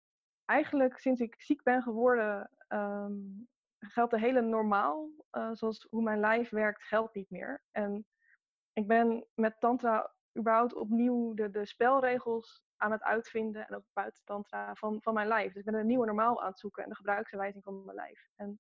eigenlijk 0.46 0.98
sinds 0.98 1.22
ik 1.22 1.42
ziek 1.42 1.64
ben 1.64 1.82
geworden, 1.82 2.50
um, 2.68 3.48
geldt 3.80 4.12
de 4.12 4.20
hele 4.20 4.42
normaal, 4.42 5.10
uh, 5.32 5.50
zoals 5.52 5.88
hoe 5.90 6.04
mijn 6.04 6.20
lijf 6.20 6.50
werkt, 6.50 6.84
geldt 6.84 7.16
niet 7.16 7.30
meer. 7.30 7.64
En 7.72 8.06
ik 8.74 8.88
ben 8.88 9.28
met 9.34 9.60
tantra 9.60 10.14
überhaupt 10.38 10.74
opnieuw 10.74 11.34
de, 11.34 11.50
de 11.50 11.66
spelregels 11.66 12.64
aan 12.78 12.92
het 12.92 13.04
uitvinden, 13.04 13.68
en 13.68 13.76
ook 13.76 13.86
buiten 13.94 14.22
tantra, 14.24 14.76
van, 14.76 15.02
van 15.02 15.14
mijn 15.14 15.28
lijf. 15.28 15.54
Dus 15.54 15.66
ik 15.66 15.72
ben 15.72 15.80
een 15.80 15.88
nieuwe 15.88 16.06
normaal 16.06 16.42
aan 16.42 16.50
het 16.50 16.60
zoeken 16.60 16.84
en 16.84 16.90
de 16.90 16.96
gebruiksaanwijzing 16.96 17.64
van 17.64 17.86
mijn 17.86 17.98
lijf. 17.98 18.28
En 18.36 18.60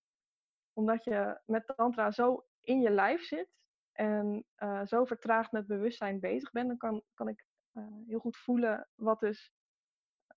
omdat 0.74 1.04
je 1.04 1.40
met 1.46 1.74
tantra 1.76 2.12
zo 2.12 2.46
in 2.60 2.82
je 2.82 2.90
lijf 2.90 3.22
zit 3.22 3.50
en 3.94 4.46
uh, 4.58 4.86
zo 4.86 5.06
vertraagd 5.06 5.52
met 5.52 5.68
bewustzijn 5.68 6.20
bezig 6.20 6.52
bent, 6.52 6.68
dan 6.68 6.78
kan, 6.78 7.04
kan 7.14 7.28
ik 7.28 7.46
uh, 7.74 7.88
heel 8.06 8.20
goed 8.20 8.38
voelen 8.38 8.88
wat 8.96 9.20
dus 9.20 9.54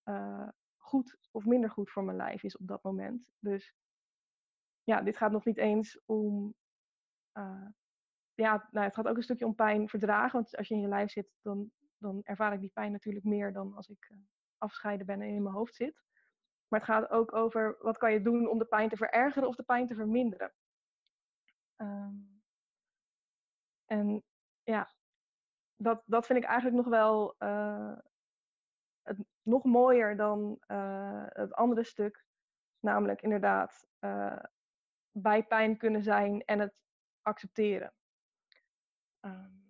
uh, 0.05 0.49
goed 0.77 1.19
of 1.31 1.45
minder 1.45 1.71
goed 1.71 1.91
voor 1.91 2.05
mijn 2.05 2.17
lijf 2.17 2.43
is 2.43 2.57
op 2.57 2.67
dat 2.67 2.83
moment. 2.83 3.33
Dus 3.39 3.75
ja, 4.83 5.03
dit 5.03 5.17
gaat 5.17 5.33
nog 5.33 5.45
niet 5.45 5.59
eens 5.59 6.01
om. 6.05 6.55
Ja, 8.35 8.69
nou, 8.71 8.87
het 8.87 8.95
gaat 8.95 9.09
ook 9.09 9.17
een 9.17 9.23
stukje 9.23 9.45
om 9.45 9.55
pijn 9.55 9.89
verdragen. 9.89 10.33
Want 10.33 10.57
als 10.57 10.69
je 10.69 10.75
in 10.75 10.81
je 10.81 10.89
lijf 10.89 11.11
zit, 11.11 11.29
dan, 11.43 11.71
dan 11.99 12.21
ervaar 12.23 12.53
ik 12.53 12.61
die 12.61 12.71
pijn 12.75 12.93
natuurlijk 12.93 13.25
meer 13.25 13.53
dan 13.53 13.75
als 13.75 13.89
ik 13.89 14.13
afgescheiden 14.59 15.07
ben 15.07 15.21
en 15.21 15.29
in 15.29 15.43
mijn 15.43 15.55
hoofd 15.55 15.75
zit. 15.75 16.03
Maar 16.69 16.81
het 16.81 16.89
gaat 16.89 17.11
ook 17.11 17.35
over 17.35 17.77
wat 17.79 17.99
kan 17.99 18.13
je 18.13 18.23
doen 18.23 18.49
om 18.49 18.59
de 18.59 18.65
pijn 18.65 18.89
te 18.89 18.97
verergeren 18.97 19.49
of 19.49 19.57
de 19.57 19.63
pijn 19.63 19.87
te 19.87 19.95
verminderen. 19.95 20.53
Um, 21.77 22.36
en 23.87 24.25
ja, 24.63 24.95
dat, 25.77 26.03
dat 26.07 26.27
vind 26.27 26.39
ik 26.39 26.45
eigenlijk 26.45 26.77
nog 26.77 26.87
wel 26.89 27.35
uh, 27.39 27.99
het, 29.03 29.19
nog 29.43 29.65
mooier 29.65 30.17
dan 30.17 30.59
uh, 30.69 31.25
het 31.27 31.53
andere 31.53 31.85
stuk. 31.85 32.25
Namelijk 32.81 33.23
inderdaad 33.23 33.87
uh, 34.01 34.43
bij 35.11 35.47
pijn 35.47 35.77
kunnen 35.77 36.03
zijn 36.03 36.45
en 36.45 36.59
het 36.59 36.75
accepteren. 37.23 37.95
Um, 39.21 39.65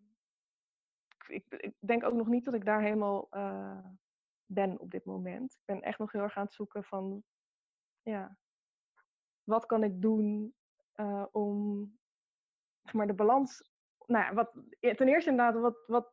ik, 1.26 1.44
ik, 1.49 1.75
denk 1.78 2.04
ook 2.04 2.14
nog 2.14 2.26
niet 2.26 2.44
dat 2.44 2.54
ik 2.54 2.64
daar 2.64 2.80
helemaal 2.80 3.28
ben 4.46 4.78
op 4.78 4.90
dit 4.90 5.04
moment. 5.04 5.52
Ik 5.52 5.64
ben 5.64 5.82
echt 5.82 5.99
nog 5.99 6.12
heel 6.12 6.23
erg 6.23 6.37
aan 6.37 6.44
het 6.44 6.52
zoeken 6.52 6.85
van, 6.85 7.25
ja, 8.02 8.38
wat 9.42 9.66
kan 9.66 9.85
ik 9.85 10.02
doen 10.02 10.54
om 11.30 11.85
zeg 12.82 12.92
maar, 12.92 13.06
de 13.06 13.14
balans 13.14 13.75
nou 14.07 14.35
wat, 14.35 14.53
ten 14.81 15.09
eerste 15.09 15.31
inderdaad, 15.31 15.61
wat, 15.61 15.85
wat, 15.87 16.13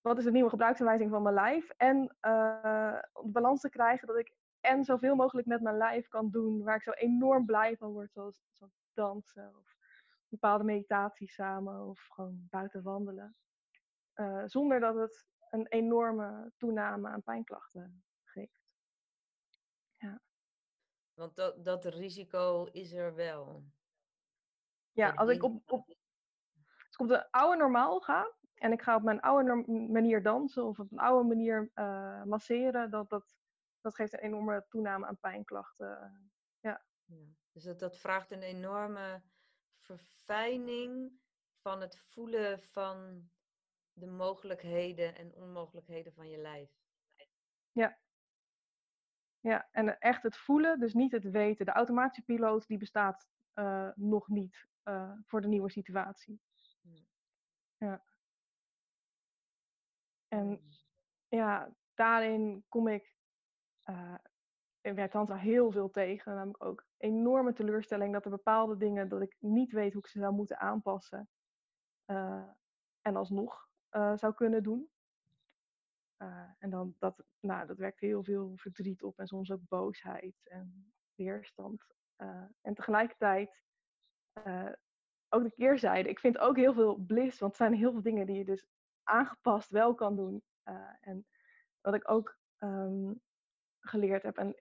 wat 0.00 0.18
is 0.18 0.24
de 0.24 0.30
nieuwe 0.30 0.50
gebruiksaanwijzing 0.50 1.10
van 1.10 1.22
mijn 1.22 1.34
lijf? 1.34 1.70
En 1.70 2.16
uh, 2.20 3.00
de 3.12 3.30
balans 3.30 3.60
te 3.60 3.68
krijgen 3.68 4.06
dat 4.06 4.18
ik 4.18 4.34
en 4.60 4.84
zoveel 4.84 5.14
mogelijk 5.14 5.46
met 5.46 5.60
mijn 5.60 5.76
lijf 5.76 6.08
kan 6.08 6.30
doen 6.30 6.62
waar 6.62 6.76
ik 6.76 6.82
zo 6.82 6.90
enorm 6.90 7.46
blij 7.46 7.76
van 7.76 7.92
word, 7.92 8.12
zoals, 8.12 8.42
zoals 8.52 8.72
dansen 8.92 9.56
of 9.58 9.76
bepaalde 10.28 10.64
meditaties 10.64 11.34
samen 11.34 11.86
of 11.86 12.06
gewoon 12.08 12.46
buiten 12.50 12.82
wandelen. 12.82 13.36
Uh, 14.14 14.42
zonder 14.46 14.80
dat 14.80 14.94
het 14.94 15.26
een 15.50 15.66
enorme 15.66 16.52
toename 16.56 17.08
aan 17.08 17.22
pijnklachten 17.22 18.04
geeft. 18.24 18.64
Ja. 19.96 20.20
Want 21.14 21.36
dat, 21.36 21.64
dat 21.64 21.84
risico 21.84 22.64
is 22.64 22.92
er 22.92 23.14
wel. 23.14 23.64
Ja, 24.92 25.10
als 25.10 25.30
ik 25.30 25.42
op, 25.42 25.70
op, 25.70 25.96
ik 26.94 27.00
op 27.00 27.08
de 27.08 27.30
oude 27.32 27.56
normaal 27.56 28.00
ga, 28.00 28.32
en 28.54 28.72
ik 28.72 28.82
ga 28.82 28.96
op 28.96 29.02
mijn 29.02 29.20
oude 29.20 29.64
manier 29.88 30.22
dansen 30.22 30.64
of 30.64 30.78
op 30.78 30.92
een 30.92 30.98
oude 30.98 31.28
manier 31.28 31.70
uh, 31.74 32.22
masseren, 32.22 32.90
dat, 32.90 33.08
dat, 33.08 33.36
dat 33.80 33.94
geeft 33.94 34.12
een 34.12 34.18
enorme 34.18 34.64
toename 34.68 35.06
aan 35.06 35.18
pijnklachten. 35.18 35.86
Ja. 36.60 36.84
ja. 37.04 37.16
Dus 37.52 37.62
dat, 37.62 37.78
dat 37.78 37.98
vraagt 37.98 38.30
een 38.30 38.42
enorme 38.42 39.22
verfijning 39.80 41.20
van 41.60 41.80
het 41.80 41.98
voelen 41.98 42.60
van 42.60 43.28
de 43.92 44.06
mogelijkheden 44.06 45.16
en 45.16 45.34
onmogelijkheden 45.34 46.12
van 46.12 46.28
je 46.28 46.38
lijf. 46.38 46.70
Ja. 47.72 47.98
Ja, 49.40 49.68
en 49.70 49.98
echt 49.98 50.22
het 50.22 50.36
voelen, 50.36 50.80
dus 50.80 50.94
niet 50.94 51.12
het 51.12 51.30
weten. 51.30 51.66
De 51.66 51.72
automatische 51.72 52.24
piloot 52.24 52.66
die 52.66 52.78
bestaat 52.78 53.28
uh, 53.54 53.90
nog 53.94 54.28
niet 54.28 54.66
uh, 54.84 55.12
voor 55.24 55.40
de 55.40 55.48
nieuwe 55.48 55.70
situatie. 55.70 56.40
Ja. 57.84 58.02
En 60.28 60.60
ja, 61.28 61.74
daarin 61.94 62.64
kom 62.68 62.88
ik 62.88 63.14
uh, 63.84 64.14
bij 64.80 65.08
Tantra 65.08 65.36
heel 65.36 65.70
veel 65.70 65.90
tegen. 65.90 66.34
Namelijk 66.34 66.64
ook 66.64 66.86
enorme 66.96 67.52
teleurstelling 67.52 68.12
dat 68.12 68.24
er 68.24 68.30
bepaalde 68.30 68.76
dingen 68.76 69.08
dat 69.08 69.20
ik 69.20 69.36
niet 69.38 69.72
weet 69.72 69.92
hoe 69.92 70.02
ik 70.02 70.08
ze 70.08 70.18
zou 70.18 70.34
moeten 70.34 70.58
aanpassen. 70.58 71.28
Uh, 72.06 72.48
en 73.00 73.16
alsnog 73.16 73.68
uh, 73.90 74.16
zou 74.16 74.34
kunnen 74.34 74.62
doen. 74.62 74.88
en 76.58 76.70
dan 76.70 76.94
dat, 76.98 77.24
nou, 77.40 77.66
dat 77.66 77.78
wekt 77.78 78.00
heel 78.00 78.24
veel 78.24 78.52
verdriet 78.56 79.02
op 79.02 79.18
en 79.18 79.26
soms 79.26 79.50
ook 79.50 79.68
boosheid 79.68 80.48
en 80.48 80.94
weerstand. 81.14 81.86
en 82.60 82.74
tegelijkertijd 82.74 83.62
ook 85.34 85.42
de 85.42 85.54
keerzijde. 85.54 86.08
Ik 86.08 86.20
vind 86.20 86.38
ook 86.38 86.56
heel 86.56 86.74
veel 86.74 86.94
bliss, 86.94 87.38
want 87.38 87.52
er 87.52 87.58
zijn 87.58 87.74
heel 87.74 87.92
veel 87.92 88.02
dingen 88.02 88.26
die 88.26 88.36
je 88.36 88.44
dus 88.44 88.66
aangepast 89.02 89.70
wel 89.70 89.94
kan 89.94 90.16
doen. 90.16 90.42
Uh, 90.64 90.74
en 91.00 91.26
wat 91.80 91.94
ik 91.94 92.10
ook 92.10 92.38
um, 92.58 93.20
geleerd 93.80 94.22
heb, 94.22 94.38
en 94.38 94.56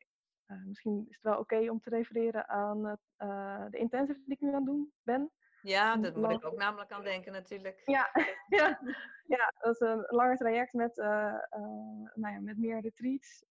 uh, 0.47 0.65
misschien 0.65 1.05
is 1.09 1.15
het 1.15 1.23
wel 1.23 1.37
oké 1.37 1.55
okay 1.55 1.67
om 1.67 1.79
te 1.79 1.89
refereren 1.89 2.47
aan 2.47 2.85
het, 2.85 3.01
uh, 3.17 3.65
de 3.69 3.77
intensive 3.77 4.21
die 4.25 4.33
ik 4.33 4.41
nu 4.41 4.47
aan 4.47 4.55
het 4.55 4.65
doen 4.65 4.93
ben. 5.01 5.31
Ja, 5.61 5.95
dat 5.95 6.15
moet 6.15 6.31
ik 6.31 6.45
ook 6.45 6.57
namelijk 6.57 6.91
aan 6.91 7.03
denken 7.03 7.31
natuurlijk. 7.31 7.81
Ja, 7.85 8.09
ja, 8.59 8.79
ja 9.25 9.53
dat 9.59 9.73
is 9.73 9.79
een 9.79 10.05
langer 10.07 10.37
traject 10.37 10.73
met, 10.73 10.95
nou 10.95 12.33
ja, 12.33 12.39
met 12.39 12.57
meer 12.57 12.81
retreats 12.81 13.45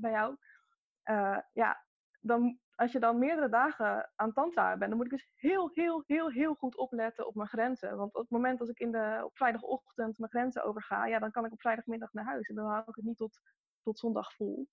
bij 0.00 0.10
jou. 0.10 0.36
ja, 1.52 1.84
dan 2.22 2.58
als 2.74 2.92
je 2.92 3.00
dan 3.00 3.18
meerdere 3.18 3.48
dagen 3.48 4.10
aan 4.14 4.32
tantra 4.32 4.76
bent, 4.76 4.88
dan 4.90 4.96
moet 4.96 5.12
ik 5.12 5.18
dus 5.18 5.30
heel, 5.34 5.70
heel, 5.72 6.02
heel, 6.06 6.30
heel 6.30 6.54
goed 6.54 6.76
opletten 6.76 7.26
op 7.26 7.34
mijn 7.34 7.48
grenzen. 7.48 7.96
Want 7.96 8.14
op 8.14 8.20
het 8.20 8.30
moment 8.30 8.60
als 8.60 8.68
ik 8.68 8.78
in 8.78 8.92
de, 8.92 9.20
op 9.24 9.36
vrijdagochtend 9.36 10.18
mijn 10.18 10.30
grenzen 10.30 10.64
overga, 10.64 11.06
ja, 11.06 11.18
dan 11.18 11.30
kan 11.30 11.44
ik 11.44 11.52
op 11.52 11.60
vrijdagmiddag 11.60 12.12
naar 12.12 12.24
huis. 12.24 12.48
En 12.48 12.54
dan 12.54 12.66
hou 12.66 12.80
ik 12.86 12.94
het 12.94 13.04
niet 13.04 13.16
tot, 13.16 13.40
tot 13.82 13.98
zondag 13.98 14.34
vol. 14.34 14.68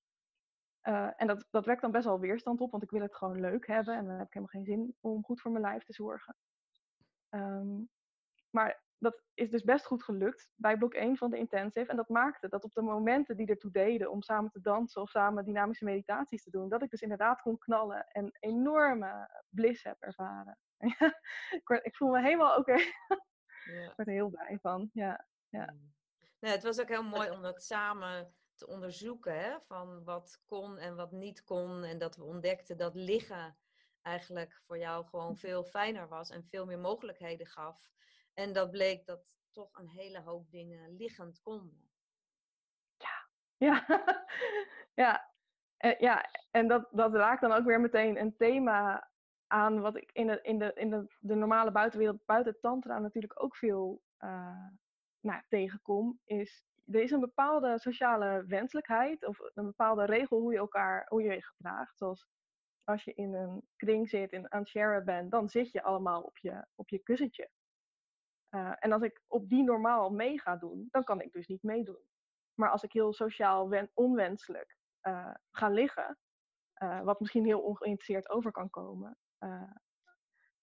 Uh, 0.84 1.10
en 1.16 1.28
dat, 1.28 1.48
dat 1.50 1.66
wekt 1.66 1.82
dan 1.82 1.92
best 1.92 2.06
wel 2.06 2.20
weerstand 2.20 2.62
op, 2.62 2.72
want 2.72 2.84
ik 2.84 2.90
wil 2.90 3.02
het 3.02 3.16
gewoon 3.16 3.40
leuk 3.40 3.68
hebben. 3.68 3.96
En 3.96 4.06
dan 4.06 4.18
heb 4.18 4.28
ik 4.28 4.34
helemaal 4.34 4.64
geen 4.64 4.76
zin 4.76 4.96
om 5.00 5.24
goed 5.24 5.42
voor 5.42 5.52
mijn 5.52 5.64
lijf 5.64 5.84
te 5.84 5.94
zorgen. 5.94 6.36
Um, 7.30 7.90
maar 8.50 8.84
dat 9.00 9.24
is 9.34 9.50
dus 9.50 9.64
best 9.64 9.86
goed 9.86 10.04
gelukt 10.04 10.50
bij 10.56 10.78
blok 10.78 10.94
1 10.94 11.18
van 11.18 11.30
de 11.30 11.38
intensive. 11.38 11.92
En 11.92 11.96
dat 11.96 12.10
maakte 12.10 12.50
dat 12.50 12.64
op 12.64 12.74
de 12.74 12.82
momenten 12.82 13.38
die 13.38 13.48
ertoe 13.48 13.72
deden 13.72 14.12
om 14.12 14.22
samen 14.22 14.52
te 14.52 14.62
dansen 14.62 15.02
of 15.02 15.10
samen 15.10 15.46
dynamische 15.46 15.86
meditaties 15.86 16.44
te 16.44 16.50
doen, 16.50 16.70
dat 16.70 16.82
ik 16.82 16.90
dus 16.90 17.02
inderdaad 17.02 17.42
kon 17.42 17.58
knallen 17.58 18.08
en 18.08 18.38
enorme 18.40 19.44
bliss 19.50 19.84
heb 19.84 19.98
ervaren. 20.00 20.58
ik, 21.60 21.80
ik, 21.84 21.96
voel 21.96 22.10
me 22.10 22.22
helemaal 22.22 22.58
oké. 22.58 22.72
Okay. 22.72 22.94
Ja. 23.64 23.84
ik 23.90 23.94
word 23.96 24.08
er 24.08 24.14
heel 24.14 24.30
blij 24.30 24.58
van. 24.62 24.90
Ja, 24.94 25.26
ja. 25.50 25.72
Mm. 25.72 25.94
Nee, 26.40 26.52
het 26.52 26.64
was 26.64 26.82
ook 26.82 26.88
heel 26.88 27.04
mooi 27.04 27.30
om 27.30 27.42
dat 27.42 27.64
samen 27.64 28.34
te 28.56 28.68
onderzoeken. 28.68 29.40
Hè? 29.40 29.60
Van 29.68 30.04
wat 30.04 30.42
kon 30.46 30.78
en 30.78 30.96
wat 30.96 31.12
niet 31.12 31.44
kon. 31.44 31.84
En 31.84 31.98
dat 31.98 32.16
we 32.16 32.24
ontdekten 32.24 32.78
dat 32.78 32.96
liggen 32.96 33.58
eigenlijk 34.02 34.62
voor 34.66 34.78
jou 34.78 35.06
gewoon 35.06 35.38
veel 35.46 35.64
fijner 35.64 36.08
was 36.08 36.30
en 36.30 36.44
veel 36.44 36.66
meer 36.66 36.80
mogelijkheden 36.80 37.48
gaf. 37.48 37.90
En 38.40 38.54
dat 38.54 38.72
bleek 38.72 39.06
dat 39.06 39.34
toch 39.52 39.78
een 39.78 39.90
hele 39.90 40.22
hoop 40.22 40.52
dingen 40.52 40.96
liggend 40.96 41.42
konden. 41.42 41.90
Ja, 42.98 43.28
ja, 43.68 43.86
ja. 44.94 45.28
En, 45.78 45.96
ja, 46.00 46.30
en 46.52 46.68
dat, 46.68 46.88
dat 46.92 47.14
raakt 47.14 47.42
dan 47.42 47.52
ook 47.52 47.66
weer 47.66 47.82
meteen 47.82 48.20
een 48.20 48.36
thema 48.38 49.10
aan 49.48 49.82
wat 49.82 49.96
ik 49.96 50.10
in 50.12 50.28
de, 50.28 50.40
in 50.42 50.60
de, 50.60 50.72
in 50.74 50.90
de, 50.90 51.06
de 51.20 51.36
normale 51.36 51.72
buitenwereld, 51.72 52.26
buiten 52.26 52.60
tantra 52.60 53.00
natuurlijk 53.00 53.44
ook 53.44 53.56
veel 53.56 54.02
uh, 54.20 54.68
nou, 55.20 55.42
tegenkom. 55.48 56.20
Is, 56.26 56.64
er 56.86 57.02
is 57.02 57.12
een 57.12 57.20
bepaalde 57.20 57.80
sociale 57.80 58.46
wenselijkheid 58.48 59.26
of 59.26 59.40
een 59.40 59.66
bepaalde 59.66 60.06
regel 60.06 60.40
hoe 60.40 60.52
je 60.52 60.58
elkaar, 60.58 61.06
hoe 61.10 61.22
je, 61.22 61.34
je 61.34 61.44
gedraagt. 61.44 61.98
Zoals 61.98 62.28
als 62.84 63.04
je 63.04 63.14
in 63.14 63.34
een 63.34 63.68
kring 63.76 64.10
zit 64.10 64.32
en 64.32 64.52
aan 64.52 64.66
het 64.72 65.06
bent, 65.06 65.32
dan 65.32 65.50
zit 65.50 65.72
je 65.72 65.84
allemaal 65.84 66.22
op 66.22 66.38
je, 66.38 66.66
op 66.76 66.90
je 66.90 67.00
kussentje. 67.00 67.50
Uh, 68.52 68.74
en 68.80 68.92
als 68.92 69.02
ik 69.02 69.22
op 69.28 69.50
die 69.50 69.64
normaal 69.64 70.10
mee 70.10 70.40
ga 70.40 70.56
doen, 70.56 70.88
dan 70.92 71.04
kan 71.04 71.22
ik 71.22 71.32
dus 71.32 71.48
niet 71.48 71.64
meedoen. 71.64 72.04
Maar 72.54 72.70
als 72.70 72.84
ik 72.84 72.94
heel 72.94 73.14
sociaal 73.14 73.90
onwenselijk 73.94 74.78
uh, 75.02 75.34
ga 75.52 75.70
liggen, 75.70 76.18
uh, 76.84 77.02
wat 77.02 77.20
misschien 77.20 77.46
heel 77.46 77.62
ongeïnteresseerd 77.62 78.30
over 78.30 78.52
kan 78.52 78.70
komen, 78.70 79.18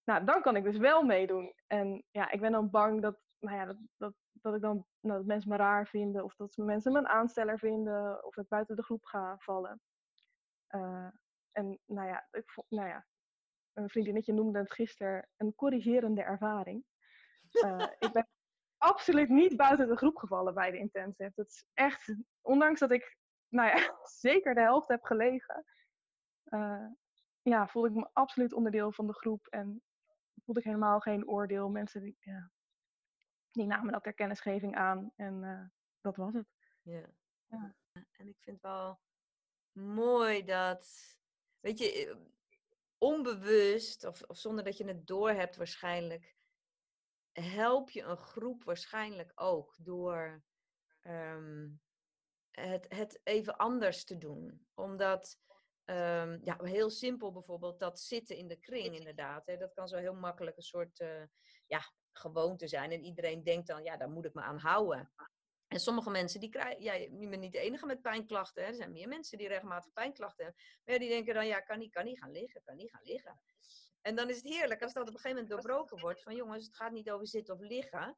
nou, 0.03 0.25
dan 0.25 0.41
kan 0.41 0.55
ik 0.55 0.63
dus 0.63 0.77
wel 0.77 1.03
meedoen. 1.03 1.53
En 1.67 2.03
ja, 2.11 2.31
ik 2.31 2.39
ben 2.39 2.51
dan 2.51 2.69
bang 2.69 3.01
dat, 3.01 3.19
nou 3.39 3.57
ja, 3.57 3.65
dat, 3.65 3.77
dat, 3.97 4.13
dat 4.31 4.55
ik 4.55 4.61
dan 4.61 4.85
nou, 4.99 5.17
dat 5.17 5.27
mensen 5.27 5.49
me 5.49 5.55
raar 5.55 5.87
vinden, 5.87 6.23
of 6.23 6.35
dat 6.35 6.57
mensen 6.57 6.91
me 6.91 6.97
een 6.97 7.07
aansteller 7.07 7.59
vinden, 7.59 8.25
of 8.25 8.37
ik 8.37 8.47
buiten 8.47 8.75
de 8.75 8.83
groep 8.83 9.05
ga 9.05 9.35
vallen. 9.37 9.81
en 11.51 11.79
nou 11.85 12.07
ja, 12.07 12.27
ik, 12.31 12.53
nou 12.69 12.87
ja, 12.87 13.05
een 13.73 13.89
vriendinnetje 13.89 14.33
noemde 14.33 14.59
het 14.59 14.71
gisteren 14.71 15.27
een 15.37 15.55
corrigerende 15.55 16.21
ervaring. 16.21 16.85
Uh, 17.51 17.87
ik 17.99 18.11
ben 18.11 18.27
absoluut 18.77 19.29
niet 19.29 19.57
buiten 19.57 19.87
de 19.87 19.97
groep 19.97 20.17
gevallen 20.17 20.53
bij 20.53 20.71
de 20.71 20.77
intensive. 20.77 21.31
Dat 21.35 21.47
is 21.47 21.65
echt, 21.73 22.15
ondanks 22.41 22.79
dat 22.79 22.91
ik 22.91 23.17
nou 23.47 23.77
ja, 23.77 23.97
zeker 24.03 24.53
de 24.53 24.61
helft 24.61 24.87
heb 24.87 25.03
gelegen, 25.03 25.65
uh, 26.45 26.87
ja, 27.41 27.67
voelde 27.67 27.89
ik 27.89 27.95
me 27.95 28.09
absoluut 28.13 28.53
onderdeel 28.53 28.91
van 28.91 29.07
de 29.07 29.13
groep 29.13 29.47
en 29.47 29.81
voelde 30.43 30.59
ik 30.59 30.65
helemaal 30.65 30.99
geen 30.99 31.27
oordeel. 31.27 31.69
Mensen 31.69 32.01
die, 32.01 32.17
ja, 32.19 32.51
die 33.51 33.65
namen 33.65 33.91
dat 33.91 34.03
ter 34.03 34.13
kennisgeving 34.13 34.75
aan 34.75 35.11
en 35.15 35.43
uh, 35.43 35.65
dat 36.01 36.15
was 36.15 36.33
het. 36.33 36.47
Ja. 36.81 37.09
ja. 37.45 37.75
En 38.11 38.27
ik 38.27 38.37
vind 38.39 38.61
wel 38.61 38.99
mooi 39.71 40.43
dat, 40.43 41.15
weet 41.59 41.79
je, 41.79 42.07
eh, 42.07 42.15
onbewust 42.97 44.05
of, 44.05 44.21
of 44.21 44.37
zonder 44.37 44.63
dat 44.63 44.77
je 44.77 44.87
het 44.87 45.07
doorhebt 45.07 45.55
waarschijnlijk, 45.55 46.35
help 47.41 47.89
je 47.89 48.01
een 48.01 48.17
groep 48.17 48.63
waarschijnlijk 48.63 49.31
ook 49.35 49.75
door 49.79 50.43
um, 51.01 51.81
het, 52.51 52.85
het 52.89 53.19
even 53.23 53.57
anders 53.57 54.03
te 54.03 54.17
doen. 54.17 54.67
Omdat, 54.73 55.39
um, 55.85 56.39
ja, 56.43 56.57
heel 56.63 56.89
simpel 56.89 57.31
bijvoorbeeld, 57.31 57.79
dat 57.79 57.99
zitten 57.99 58.35
in 58.35 58.47
de 58.47 58.59
kring 58.59 58.95
inderdaad. 58.95 59.45
Hè, 59.45 59.57
dat 59.57 59.73
kan 59.73 59.87
zo 59.87 59.97
heel 59.97 60.15
makkelijk 60.15 60.57
een 60.57 60.63
soort 60.63 60.99
uh, 60.99 61.23
ja, 61.67 61.81
gewoonte 62.11 62.67
zijn. 62.67 62.91
En 62.91 63.03
iedereen 63.03 63.43
denkt 63.43 63.67
dan, 63.67 63.83
ja, 63.83 63.97
daar 63.97 64.09
moet 64.09 64.25
ik 64.25 64.33
me 64.33 64.41
aan 64.41 64.59
houden. 64.59 65.11
En 65.67 65.79
sommige 65.79 66.09
mensen, 66.09 66.39
die 66.39 66.49
krijgen, 66.49 66.83
ja, 66.83 66.93
je 66.93 67.27
bent 67.29 67.41
niet 67.41 67.51
de 67.51 67.59
enige 67.59 67.85
met 67.85 68.01
pijnklachten. 68.01 68.63
Hè. 68.63 68.69
Er 68.69 68.75
zijn 68.75 68.91
meer 68.91 69.07
mensen 69.07 69.37
die 69.37 69.47
regelmatig 69.47 69.93
pijnklachten 69.93 70.45
hebben. 70.45 70.63
Maar 70.83 70.93
ja, 70.93 70.99
die 70.99 71.09
denken 71.09 71.33
dan, 71.33 71.47
ja, 71.47 71.59
kan 71.59 71.79
niet, 71.79 71.91
kan 71.91 72.05
niet 72.05 72.19
gaan 72.19 72.31
liggen, 72.31 72.61
kan 72.63 72.75
niet 72.75 72.91
gaan 72.91 73.03
liggen. 73.03 73.39
En 74.07 74.15
dan 74.15 74.29
is 74.29 74.35
het 74.35 74.45
heerlijk 74.45 74.81
als 74.81 74.93
dat 74.93 75.07
op 75.07 75.13
een 75.13 75.19
gegeven 75.19 75.43
moment 75.43 75.63
doorbroken 75.63 75.99
wordt. 75.99 76.23
Van 76.23 76.35
jongens, 76.35 76.65
het 76.65 76.75
gaat 76.75 76.91
niet 76.91 77.11
over 77.11 77.27
zitten 77.27 77.53
of 77.53 77.59
liggen. 77.59 78.17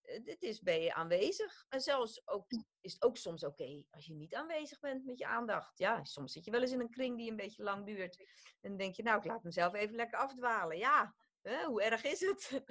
Eh, 0.00 0.24
dit 0.24 0.42
is, 0.42 0.60
ben 0.60 0.80
je 0.80 0.94
aanwezig. 0.94 1.64
En 1.68 1.80
zelfs 1.80 2.28
ook, 2.28 2.50
is 2.80 2.92
het 2.92 3.02
ook 3.02 3.16
soms 3.16 3.44
oké 3.44 3.84
als 3.90 4.06
je 4.06 4.14
niet 4.14 4.34
aanwezig 4.34 4.78
bent 4.78 5.04
met 5.04 5.18
je 5.18 5.26
aandacht. 5.26 5.78
Ja, 5.78 6.04
soms 6.04 6.32
zit 6.32 6.44
je 6.44 6.50
wel 6.50 6.60
eens 6.60 6.72
in 6.72 6.80
een 6.80 6.90
kring 6.90 7.16
die 7.16 7.30
een 7.30 7.36
beetje 7.36 7.62
lang 7.62 7.86
duurt. 7.86 8.18
En 8.60 8.68
dan 8.68 8.76
denk 8.76 8.94
je, 8.94 9.02
nou, 9.02 9.18
ik 9.18 9.24
laat 9.24 9.42
mezelf 9.42 9.74
even 9.74 9.96
lekker 9.96 10.18
afdwalen. 10.18 10.78
Ja, 10.78 11.14
hè, 11.40 11.64
hoe 11.64 11.82
erg 11.82 12.04
is 12.04 12.20
het? 12.20 12.62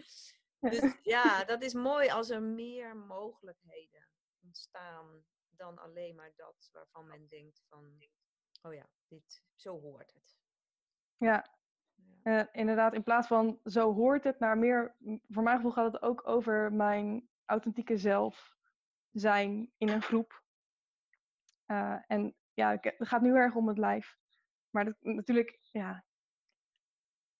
Dus 0.59 0.97
ja, 1.01 1.43
dat 1.43 1.61
is 1.61 1.73
mooi 1.73 2.09
als 2.09 2.29
er 2.29 2.41
meer 2.41 2.97
mogelijkheden 2.97 4.07
ontstaan 4.43 5.25
dan 5.49 5.77
alleen 5.77 6.15
maar 6.15 6.31
dat 6.35 6.69
waarvan 6.71 7.07
men 7.07 7.27
denkt 7.27 7.63
van, 7.69 8.07
oh 8.61 8.73
ja, 8.73 8.89
dit, 9.07 9.43
zo 9.55 9.79
hoort 9.79 10.13
het. 10.13 10.37
Ja, 11.17 11.58
uh, 12.29 12.43
inderdaad, 12.51 12.93
in 12.93 13.03
plaats 13.03 13.27
van 13.27 13.59
zo 13.63 13.93
hoort 13.93 14.23
het 14.23 14.39
naar 14.39 14.57
meer, 14.57 14.95
voor 15.27 15.43
mijn 15.43 15.55
gevoel 15.55 15.71
gaat 15.71 15.93
het 15.93 16.01
ook 16.01 16.27
over 16.27 16.73
mijn 16.73 17.29
authentieke 17.45 17.97
zelf 17.97 18.55
zijn 19.11 19.71
in 19.77 19.89
een 19.89 20.01
groep. 20.01 20.43
Uh, 21.67 21.97
en 22.07 22.35
ja, 22.53 22.77
het 22.81 22.95
gaat 22.97 23.21
nu 23.21 23.35
erg 23.35 23.55
om 23.55 23.67
het 23.67 23.77
lijf. 23.77 24.17
Maar 24.69 24.85
dat, 24.85 24.95
natuurlijk, 24.99 25.59
ja, 25.71 26.05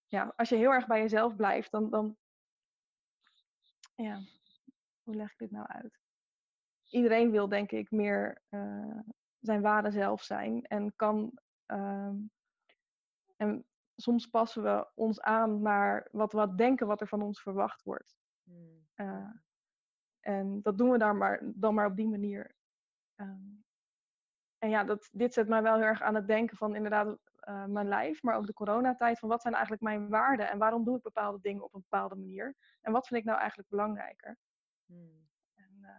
ja, 0.08 0.34
als 0.36 0.50
je 0.50 0.56
heel 0.56 0.72
erg 0.72 0.88
bij 0.88 1.00
jezelf 1.00 1.36
blijft, 1.36 1.72
dan, 1.72 1.90
dan, 1.90 2.18
ja, 3.96 4.20
hoe 5.04 5.16
leg 5.16 5.32
ik 5.32 5.38
dit 5.38 5.52
nou 5.52 5.68
uit? 5.68 6.00
Iedereen 6.90 7.32
wil, 7.32 7.50
denk 7.50 7.72
ik, 7.72 7.92
meer 7.92 8.42
uh, 8.50 9.00
zijn 9.40 9.62
ware 9.62 9.92
zelf 9.92 10.24
zijn 10.24 10.66
en 10.66 10.96
kan. 10.96 11.40
Uh, 11.68 12.14
en 13.36 13.69
soms 14.02 14.28
passen 14.28 14.64
we 14.64 14.88
ons 14.94 15.22
aan 15.22 15.62
naar 15.62 16.08
wat 16.12 16.34
we 16.34 16.56
denken 16.56 16.88
wat 16.88 17.02
er 17.02 17.08
van 17.08 17.22
ons 17.22 17.42
verwacht 17.42 17.84
wordt. 17.84 18.18
Uh, 18.96 19.30
en 20.20 20.62
dat 20.62 20.78
doen 20.78 20.90
we 20.90 20.98
dan 20.98 21.18
maar, 21.18 21.42
dan 21.44 21.74
maar 21.74 21.86
op 21.86 21.96
die 21.96 22.08
manier. 22.08 22.56
Um, 23.16 23.64
en 24.58 24.70
ja, 24.70 24.84
dat, 24.84 25.10
dit 25.12 25.34
zet 25.34 25.48
mij 25.48 25.62
wel 25.62 25.76
heel 25.76 25.84
erg 25.84 26.02
aan 26.02 26.16
het 26.16 26.28
denken 26.28 26.58
van 26.58 26.76
inderdaad 26.76 27.18
uh, 27.50 27.66
mijn 27.66 27.88
lijf, 27.88 28.24
maar 28.24 28.36
ook 28.36 28.46
de 28.46 28.54
coronatijd. 28.54 29.20
Van 29.20 29.30
wat 29.30 29.42
zijn 29.42 29.54
eigenlijk 29.54 29.84
mijn 29.84 30.10
waarden 30.10 30.50
en 30.50 30.58
waarom 30.58 30.84
doe 30.84 30.98
ik 30.98 31.02
bepaalde 31.02 31.40
dingen 31.42 31.64
op 31.64 31.74
een 31.74 31.86
bepaalde 31.90 32.16
manier? 32.16 32.56
En 32.82 32.92
wat 32.92 33.08
vind 33.08 33.20
ik 33.20 33.26
nou 33.26 33.40
eigenlijk 33.40 33.70
belangrijker? 33.70 34.38
Hmm. 34.86 35.30
En, 35.56 35.78
uh, 35.82 35.90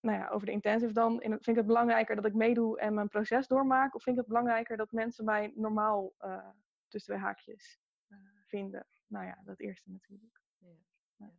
nou 0.00 0.18
ja, 0.18 0.28
over 0.28 0.46
de 0.46 0.52
intensive 0.52 0.92
dan, 0.92 1.20
vind 1.20 1.46
ik 1.46 1.56
het 1.56 1.66
belangrijker 1.66 2.16
dat 2.16 2.24
ik 2.24 2.34
meedoe 2.34 2.78
en 2.78 2.94
mijn 2.94 3.08
proces 3.08 3.46
doormaak? 3.46 3.94
Of 3.94 4.02
vind 4.02 4.16
ik 4.16 4.22
het 4.22 4.32
belangrijker 4.32 4.76
dat 4.76 4.92
mensen 4.92 5.24
mij 5.24 5.52
normaal 5.54 6.12
tussen 6.88 7.14
twee 7.14 7.24
haakjes 7.24 7.80
vinden? 8.46 8.86
Nou 9.06 9.26
ja, 9.26 9.42
dat 9.44 9.60
eerste 9.60 9.90
natuurlijk. 9.90 10.40
Ja. 11.16 11.32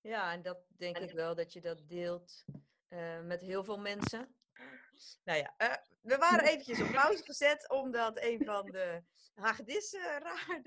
Ja, 0.00 0.32
en 0.32 0.42
dat 0.42 0.58
denk 0.68 0.98
ik 0.98 1.10
wel 1.10 1.34
dat 1.34 1.52
je 1.52 1.60
dat 1.60 1.88
deelt 1.88 2.44
uh, 2.88 3.20
met 3.20 3.40
heel 3.40 3.64
veel 3.64 3.78
mensen. 3.78 4.28
Nou 5.24 5.38
ja, 5.38 5.54
uh, 5.58 5.74
we 6.00 6.16
waren 6.16 6.44
eventjes 6.44 6.80
op 6.80 6.90
pauze 6.92 7.24
gezet 7.24 7.70
omdat 7.70 8.22
een 8.22 8.44
van 8.44 8.70
de 8.70 9.02
hagedissen 9.34 10.00
raar 10.00 10.62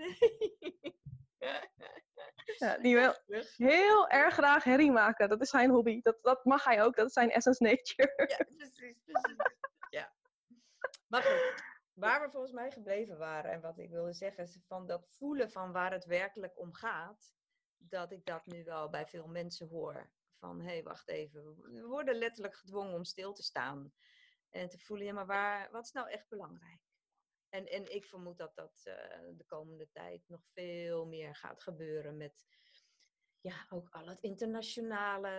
Ja, 2.57 2.77
die 2.77 2.95
wil 2.95 3.13
heel 3.55 4.07
erg 4.07 4.33
graag 4.33 4.63
herrie 4.63 4.91
maken. 4.91 5.29
Dat 5.29 5.41
is 5.41 5.49
zijn 5.49 5.69
hobby. 5.69 6.01
Dat, 6.01 6.17
dat 6.21 6.45
mag 6.45 6.63
hij 6.63 6.83
ook. 6.83 6.95
Dat 6.95 7.07
is 7.07 7.13
zijn 7.13 7.31
essence 7.31 7.63
nature. 7.63 8.13
Ja, 8.37 8.45
precies, 8.55 8.97
precies. 9.05 9.37
Ja. 9.89 10.13
Maar 11.07 11.23
goed, 11.23 11.63
waar 11.99 12.21
we 12.21 12.31
volgens 12.31 12.53
mij 12.53 12.71
gebleven 12.71 13.17
waren 13.17 13.51
en 13.51 13.61
wat 13.61 13.77
ik 13.77 13.89
wilde 13.89 14.13
zeggen 14.13 14.43
is 14.43 14.59
van 14.67 14.87
dat 14.87 15.07
voelen 15.09 15.51
van 15.51 15.71
waar 15.71 15.91
het 15.91 16.05
werkelijk 16.05 16.59
om 16.59 16.73
gaat 16.73 17.33
dat 17.77 18.11
ik 18.11 18.25
dat 18.25 18.45
nu 18.45 18.63
wel 18.63 18.89
bij 18.89 19.07
veel 19.07 19.27
mensen 19.27 19.67
hoor. 19.67 20.09
Van, 20.37 20.59
hé, 20.59 20.67
hey, 20.67 20.83
wacht 20.83 21.07
even. 21.07 21.61
We 21.61 21.85
worden 21.87 22.15
letterlijk 22.15 22.55
gedwongen 22.55 22.93
om 22.93 23.03
stil 23.03 23.33
te 23.33 23.43
staan. 23.43 23.93
En 24.49 24.69
te 24.69 24.79
voelen, 24.79 25.05
ja, 25.05 25.13
maar 25.13 25.25
waar, 25.25 25.71
wat 25.71 25.85
is 25.85 25.91
nou 25.91 26.09
echt 26.09 26.29
belangrijk? 26.29 26.81
En, 27.49 27.65
en 27.65 27.95
ik 27.95 28.05
vermoed 28.05 28.37
dat 28.37 28.55
dat 28.55 28.81
uh, 28.83 28.93
de 29.37 29.45
komende 29.45 29.89
tijd 29.91 30.23
nog 30.27 30.41
veel 30.53 31.05
meer 31.05 31.35
gaat 31.35 31.63
gebeuren 31.63 32.17
met 32.17 32.45
ja, 33.41 33.65
ook 33.69 33.89
al 33.89 34.07
het 34.07 34.21
internationale, 34.21 35.29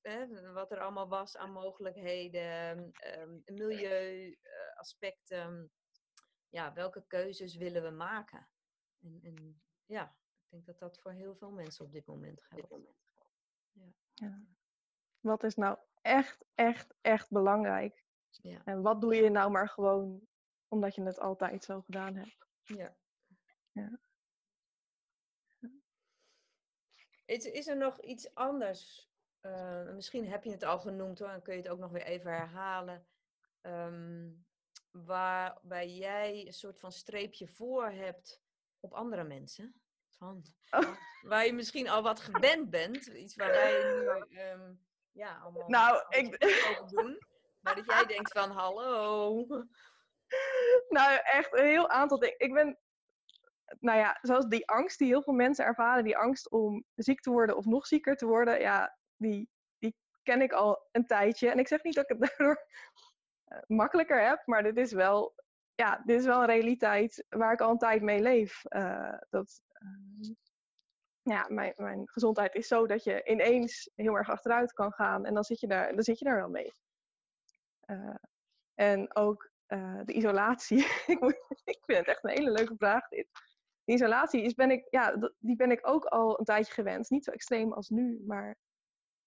eh, 0.00 0.52
wat 0.52 0.70
er 0.70 0.80
allemaal 0.80 1.08
was 1.08 1.36
aan 1.36 1.52
mogelijkheden, 1.52 2.78
um, 3.18 3.42
milieuaspecten. 3.44 5.70
ja, 6.48 6.72
welke 6.72 7.04
keuzes 7.06 7.56
willen 7.56 7.82
we 7.82 7.90
maken? 7.90 8.48
En, 9.00 9.20
en 9.22 9.62
ja, 9.84 10.16
ik 10.44 10.50
denk 10.50 10.66
dat 10.66 10.78
dat 10.78 11.00
voor 11.00 11.12
heel 11.12 11.36
veel 11.36 11.50
mensen 11.50 11.84
op 11.84 11.92
dit 11.92 12.06
moment 12.06 12.42
geldt. 12.42 12.74
Ja. 13.72 13.92
ja. 14.14 14.44
Wat 15.20 15.44
is 15.44 15.54
nou 15.54 15.78
echt, 16.00 16.44
echt, 16.54 16.94
echt 17.00 17.30
belangrijk? 17.30 18.04
Ja. 18.30 18.64
En 18.64 18.82
wat 18.82 19.00
doe 19.00 19.14
je 19.14 19.30
nou 19.30 19.50
maar 19.50 19.68
gewoon 19.68 20.28
omdat 20.68 20.94
je 20.94 21.02
het 21.02 21.18
altijd 21.18 21.64
zo 21.64 21.80
gedaan 21.80 22.14
hebt? 22.14 22.46
Ja. 22.62 22.96
ja. 23.72 24.00
Is, 27.26 27.44
is 27.44 27.66
er 27.66 27.76
nog 27.76 28.00
iets 28.00 28.34
anders? 28.34 29.10
Uh, 29.42 29.92
misschien 29.92 30.28
heb 30.28 30.44
je 30.44 30.50
het 30.50 30.64
al 30.64 30.78
genoemd 30.78 31.18
hoor, 31.18 31.28
en 31.28 31.42
kun 31.42 31.54
je 31.54 31.60
het 31.60 31.68
ook 31.68 31.78
nog 31.78 31.90
weer 31.90 32.02
even 32.02 32.30
herhalen. 32.30 33.06
Um, 33.62 34.46
waarbij 34.90 35.88
jij 35.88 36.46
een 36.46 36.52
soort 36.52 36.78
van 36.78 36.92
streepje 36.92 37.48
voor 37.48 37.90
hebt 37.90 38.42
op 38.80 38.92
andere 38.92 39.24
mensen? 39.24 39.80
van. 40.16 40.42
Oh. 40.70 40.96
Waar 41.22 41.46
je 41.46 41.52
misschien 41.52 41.88
al 41.88 42.02
wat 42.02 42.20
gewend 42.20 42.70
bent. 42.70 43.06
Iets 43.06 43.36
waar 43.36 43.50
wij 43.50 43.82
nu 43.82 44.40
um, 44.40 44.80
ja, 45.12 45.38
allemaal 45.42 45.68
nou, 45.68 46.04
ik... 46.08 46.40
doen. 46.88 47.18
Maar 47.60 47.74
dat 47.74 47.86
jij 47.86 48.04
denkt 48.04 48.32
van 48.32 48.50
hallo. 48.50 49.46
Nou, 50.88 51.20
echt 51.22 51.58
een 51.58 51.64
heel 51.64 51.88
aantal 51.88 52.18
dingen. 52.18 52.38
Ik 52.38 52.52
ben, 52.52 52.78
nou 53.80 53.98
ja, 53.98 54.18
zoals 54.22 54.46
die 54.46 54.68
angst 54.68 54.98
die 54.98 55.08
heel 55.08 55.22
veel 55.22 55.34
mensen 55.34 55.64
ervaren, 55.64 56.04
die 56.04 56.16
angst 56.16 56.50
om 56.50 56.84
ziek 56.94 57.20
te 57.20 57.30
worden 57.30 57.56
of 57.56 57.64
nog 57.64 57.86
zieker 57.86 58.16
te 58.16 58.26
worden, 58.26 58.60
ja, 58.60 58.96
die, 59.16 59.50
die 59.78 59.96
ken 60.22 60.42
ik 60.42 60.52
al 60.52 60.88
een 60.92 61.06
tijdje. 61.06 61.50
En 61.50 61.58
ik 61.58 61.68
zeg 61.68 61.82
niet 61.82 61.94
dat 61.94 62.10
ik 62.10 62.16
het 62.16 62.20
daardoor 62.28 62.66
eh, 63.44 63.58
makkelijker 63.66 64.26
heb, 64.26 64.42
maar 64.44 64.62
dit 64.62 64.76
is 64.76 64.92
wel, 64.92 65.34
ja, 65.74 66.02
dit 66.04 66.20
is 66.20 66.26
wel 66.26 66.40
een 66.40 66.46
realiteit 66.46 67.26
waar 67.28 67.52
ik 67.52 67.60
al 67.60 67.70
een 67.70 67.78
tijd 67.78 68.02
mee 68.02 68.20
leef. 68.20 68.62
Uh, 68.68 69.18
dat, 69.30 69.60
Ehm, 69.78 70.34
ja, 71.22 71.46
mijn, 71.48 71.72
mijn 71.76 72.08
gezondheid 72.08 72.54
is 72.54 72.66
zo 72.66 72.86
dat 72.86 73.04
je 73.04 73.24
ineens 73.24 73.90
heel 73.94 74.16
erg 74.16 74.30
achteruit 74.30 74.72
kan 74.72 74.92
gaan 74.92 75.24
en 75.24 75.34
dan 75.34 75.44
zit 75.44 75.60
je 75.60 75.66
daar, 75.66 75.94
dan 75.94 76.02
zit 76.02 76.18
je 76.18 76.24
daar 76.24 76.36
wel 76.36 76.48
mee. 76.48 76.72
Uh, 77.86 78.14
en 78.74 79.16
ook 79.16 79.50
de 80.04 80.12
isolatie. 80.12 80.78
ik 81.64 81.82
vind 81.84 81.98
het 81.98 82.06
echt 82.06 82.24
een 82.24 82.30
hele 82.30 82.50
leuke 82.50 82.74
vraag 82.76 83.08
dit. 83.08 83.28
De 83.86 83.92
isolatie 83.92 84.42
is, 84.42 84.54
ben 84.54 84.70
ik, 84.70 84.86
ja, 84.90 85.32
die 85.38 85.56
ben 85.56 85.70
ik 85.70 85.88
ook 85.88 86.04
al 86.04 86.38
een 86.38 86.44
tijdje 86.44 86.72
gewend. 86.72 87.10
Niet 87.10 87.24
zo 87.24 87.30
extreem 87.30 87.72
als 87.72 87.88
nu, 87.88 88.22
maar 88.26 88.56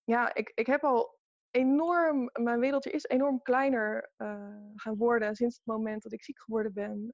ja, 0.03 0.33
ik, 0.33 0.51
ik 0.53 0.65
heb 0.65 0.83
al 0.83 1.19
enorm, 1.51 2.29
mijn 2.33 2.59
wereldje 2.59 2.91
is 2.91 3.05
enorm 3.05 3.41
kleiner 3.41 4.11
uh, 4.17 4.55
gaan 4.75 4.97
worden 4.97 5.35
sinds 5.35 5.55
het 5.55 5.65
moment 5.65 6.03
dat 6.03 6.11
ik 6.11 6.23
ziek 6.23 6.39
geworden 6.39 6.73
ben. 6.73 7.13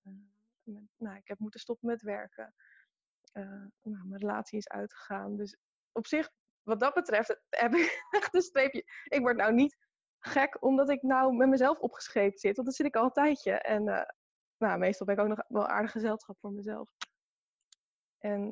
met, 0.64 0.84
nou, 0.98 1.18
ik 1.18 1.28
heb 1.28 1.40
moeten 1.40 1.60
stoppen 1.60 1.88
met 1.88 2.02
werken. 2.02 2.54
Uh, 3.34 3.66
nou, 3.82 4.08
mijn 4.08 4.22
relatie 4.22 4.58
is 4.58 4.68
uitgegaan. 4.68 5.36
Dus 5.36 5.58
op 5.92 6.08
zich, 6.08 6.30
wat 6.62 6.80
dat 6.80 6.94
betreft, 6.94 7.40
heb 7.50 7.74
ik 7.74 8.06
echt 8.22 8.34
een 8.34 8.42
streepje. 8.42 8.84
Ik 9.04 9.22
word 9.22 9.38
nou 9.38 9.54
niet 9.54 9.78
gek 10.20 10.64
omdat 10.64 10.90
ik 10.90 11.02
nou 11.02 11.36
met 11.36 11.50
mezelf 11.50 11.80
opgescheept 11.80 12.40
zit. 12.40 12.56
Want 12.56 12.68
dat 12.68 12.76
zit 12.76 12.86
ik 12.86 12.96
al 12.96 13.04
een 13.04 13.12
tijdje. 13.12 13.52
En 13.52 13.84
nou, 14.58 14.78
meestal 14.78 15.06
ben 15.06 15.16
ik 15.16 15.22
ook 15.22 15.28
nog 15.28 15.44
wel 15.48 15.68
aardig 15.68 15.92
gezelschap 15.92 16.38
voor 16.40 16.52
mezelf. 16.52 16.90
En 18.18 18.50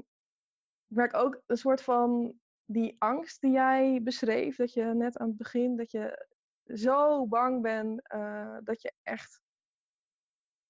ik 0.87 0.95
merk 0.95 1.13
ook 1.13 1.41
een 1.45 1.57
soort 1.57 1.81
van 1.81 2.39
die 2.65 2.95
angst 2.99 3.41
die 3.41 3.51
jij 3.51 4.03
beschreef, 4.03 4.55
dat 4.55 4.73
je 4.73 4.83
net 4.83 5.17
aan 5.17 5.27
het 5.27 5.37
begin, 5.37 5.75
dat 5.75 5.91
je 5.91 6.27
zo 6.65 7.27
bang 7.27 7.61
bent 7.61 8.13
uh, 8.15 8.57
dat 8.63 8.81
je 8.81 8.93
echt, 9.03 9.41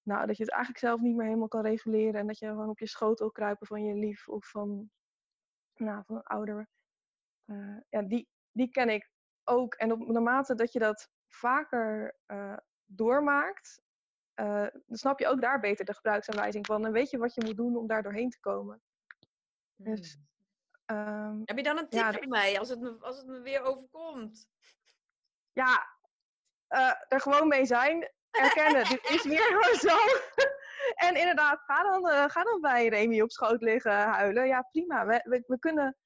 nou, 0.02 0.28
dat 0.28 0.38
je 0.38 0.44
het 0.44 0.52
eigenlijk 0.52 0.84
zelf 0.84 1.02
niet 1.02 1.16
meer 1.16 1.26
helemaal 1.26 1.48
kan 1.48 1.62
reguleren 1.62 2.20
en 2.20 2.28
dat 2.28 2.40
je 2.40 2.48
gewoon 2.48 2.70
op 2.70 2.80
je 2.80 2.88
schoot 2.88 3.20
wil 3.20 3.32
kruipen 3.32 3.68
van 3.68 3.84
je 3.84 3.94
lief 3.94 4.28
of 4.28 4.50
van, 4.50 4.92
nou, 5.76 6.04
van 6.06 6.16
een 6.16 6.24
ouder. 6.24 6.68
Uh, 7.46 7.78
ja, 7.90 8.02
die, 8.02 8.28
die 8.52 8.70
ken 8.70 8.90
ik 8.90 9.12
ook. 9.44 9.74
En 9.74 9.92
op 9.92 10.08
naarmate 10.08 10.56
dat 10.56 10.72
je 10.72 10.80
dat 10.80 11.10
vaker 11.28 12.18
uh, 12.28 12.58
doormaakt, 12.86 13.82
dan 14.36 14.98
snap 14.98 15.20
je 15.20 15.28
ook 15.28 15.42
daar 15.42 15.60
beter 15.60 15.86
de 15.86 15.94
gebruiksaanwijzing 15.94 16.66
van. 16.66 16.86
En 16.86 16.92
weet 16.92 17.10
je 17.10 17.18
wat 17.18 17.34
je 17.34 17.44
moet 17.46 17.58
doen 17.58 17.78
om 17.78 17.88
daar 17.88 18.04
doorheen 18.04 18.30
te 18.30 18.40
komen. 18.40 18.82
Dus 19.76 20.14
hmm. 20.14 20.32
Um, 20.86 21.42
Heb 21.46 21.58
je 21.58 21.64
dan 21.64 21.78
een 21.78 21.90
tip 21.90 22.00
ja, 22.00 22.14
voor 22.14 22.28
mij 22.28 22.60
als 22.60 22.70
het, 22.70 22.80
me, 22.80 22.98
als 23.00 23.18
het 23.18 23.28
me 23.28 23.40
weer 23.40 23.62
overkomt? 23.62 24.48
Ja, 25.54 25.88
uh, 26.70 26.94
er 27.08 27.22
gewoon 27.22 27.48
mee 27.48 27.66
zijn. 27.66 28.12
Erkennen, 28.32 28.86
dit 28.86 29.10
is 29.10 29.24
weer 29.24 29.44
gewoon 29.62 29.80
zo. 29.80 29.98
en 31.08 31.16
inderdaad, 31.16 31.62
ga 31.66 31.84
dan, 31.84 32.08
uh, 32.10 32.30
ga 32.30 32.44
dan 32.44 32.62
bij 32.62 32.88
Remy 32.88 33.22
op 33.22 33.32
schoot 33.32 33.62
liggen 33.62 33.92
huilen. 33.92 34.48
Ja, 34.48 34.62
prima. 34.62 35.06
We, 35.06 35.22
we, 35.24 35.44
we 35.48 35.60
kunnen... 35.60 35.98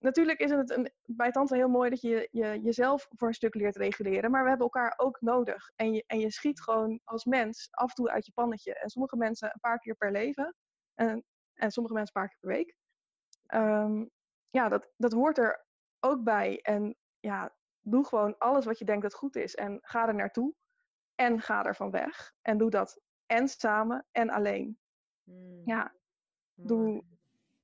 Natuurlijk 0.00 0.38
is 0.38 0.50
het 0.50 0.70
een, 0.70 0.92
bij 1.04 1.30
Tante 1.30 1.56
heel 1.56 1.68
mooi 1.68 1.90
dat 1.90 2.00
je, 2.00 2.28
je 2.30 2.60
jezelf 2.60 3.06
voor 3.10 3.28
een 3.28 3.34
stuk 3.34 3.54
leert 3.54 3.76
reguleren. 3.76 4.30
Maar 4.30 4.42
we 4.42 4.48
hebben 4.48 4.66
elkaar 4.66 4.94
ook 4.96 5.20
nodig. 5.20 5.70
En 5.76 5.92
je, 5.92 6.04
en 6.06 6.18
je 6.18 6.30
schiet 6.30 6.62
gewoon 6.62 7.00
als 7.04 7.24
mens 7.24 7.68
af 7.70 7.88
en 7.88 7.94
toe 7.94 8.10
uit 8.10 8.26
je 8.26 8.32
pannetje. 8.32 8.74
En 8.74 8.90
sommige 8.90 9.16
mensen 9.16 9.50
een 9.52 9.60
paar 9.60 9.78
keer 9.78 9.94
per 9.94 10.10
leven. 10.10 10.54
En, 10.94 11.24
en 11.54 11.70
sommige 11.70 11.94
mensen 11.94 12.16
een 12.16 12.22
paar 12.22 12.30
keer 12.30 12.40
per 12.40 12.50
week. 12.50 12.76
Um, 13.54 14.10
ja, 14.50 14.68
dat, 14.68 14.92
dat 14.96 15.12
hoort 15.12 15.38
er 15.38 15.66
ook 16.00 16.22
bij. 16.22 16.60
En 16.60 16.96
ja, 17.18 17.56
doe 17.80 18.04
gewoon 18.04 18.38
alles 18.38 18.64
wat 18.64 18.78
je 18.78 18.84
denkt 18.84 19.02
dat 19.02 19.14
goed 19.14 19.36
is. 19.36 19.54
En 19.54 19.78
ga 19.82 20.08
er 20.08 20.14
naartoe. 20.14 20.54
En 21.14 21.40
ga 21.40 21.64
er 21.64 21.76
van 21.76 21.90
weg. 21.90 22.32
En 22.42 22.58
doe 22.58 22.70
dat 22.70 23.00
en 23.26 23.48
samen 23.48 24.06
en 24.12 24.30
alleen. 24.30 24.78
Hmm. 25.24 25.62
Ja, 25.64 25.94
doe, 26.54 27.04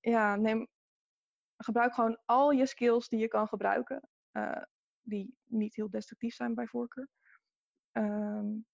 ja, 0.00 0.36
neem, 0.36 0.68
gebruik 1.56 1.94
gewoon 1.94 2.18
al 2.24 2.50
je 2.50 2.66
skills 2.66 3.08
die 3.08 3.20
je 3.20 3.28
kan 3.28 3.48
gebruiken. 3.48 4.08
Uh, 4.32 4.62
die 5.02 5.36
niet 5.44 5.76
heel 5.76 5.90
destructief 5.90 6.34
zijn 6.34 6.54
bij 6.54 6.66
voorkeur. 6.66 7.08
Um, 7.92 8.66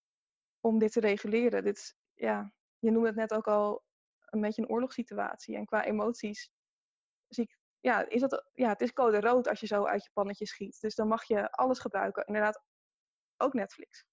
om 0.61 0.79
dit 0.79 0.93
te 0.93 1.01
reguleren. 1.01 1.65
Dit 1.65 1.77
is, 1.77 1.95
ja, 2.15 2.53
je 2.79 2.91
noemde 2.91 3.09
het 3.09 3.17
net 3.17 3.33
ook 3.33 3.47
al 3.47 3.83
een 4.25 4.41
beetje 4.41 4.63
een 4.63 4.69
oorlogssituatie. 4.69 5.57
En 5.57 5.65
qua 5.65 5.85
emoties 5.85 6.51
zie 7.29 7.45
ik, 7.45 7.59
ja, 7.81 8.09
is 8.09 8.21
dat, 8.21 8.51
ja, 8.53 8.69
het 8.69 8.81
is 8.81 8.93
code 8.93 9.21
rood 9.21 9.49
als 9.49 9.61
je 9.61 9.67
zo 9.67 9.85
uit 9.85 10.05
je 10.05 10.11
pannetje 10.13 10.47
schiet. 10.47 10.81
Dus 10.81 10.95
dan 10.95 11.09
mag 11.09 11.25
je 11.25 11.51
alles 11.51 11.79
gebruiken. 11.79 12.27
Inderdaad, 12.27 12.63
ook 13.37 13.53
Netflix. 13.53 14.05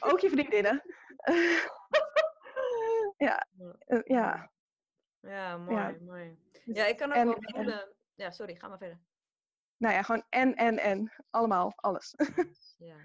ook 0.00 0.20
je 0.20 0.30
vriendinnen. 0.36 0.82
ja, 3.26 3.46
ja. 4.04 4.51
Ja, 5.22 5.56
mooi, 5.56 5.76
ja. 5.76 5.96
mooi. 6.00 6.38
Dus 6.64 6.76
ja, 6.76 6.86
ik 6.86 6.96
kan 6.96 7.08
ook 7.10 7.16
en, 7.16 7.26
wel 7.26 7.36
voelen... 7.40 7.94
Ja, 8.14 8.30
sorry, 8.30 8.54
ga 8.54 8.68
maar 8.68 8.78
verder. 8.78 9.00
Nou 9.76 9.94
ja, 9.94 10.02
gewoon 10.02 10.24
en, 10.28 10.54
en, 10.54 10.78
en. 10.78 11.12
Allemaal, 11.30 11.72
alles. 11.86 12.14
ja. 12.76 12.96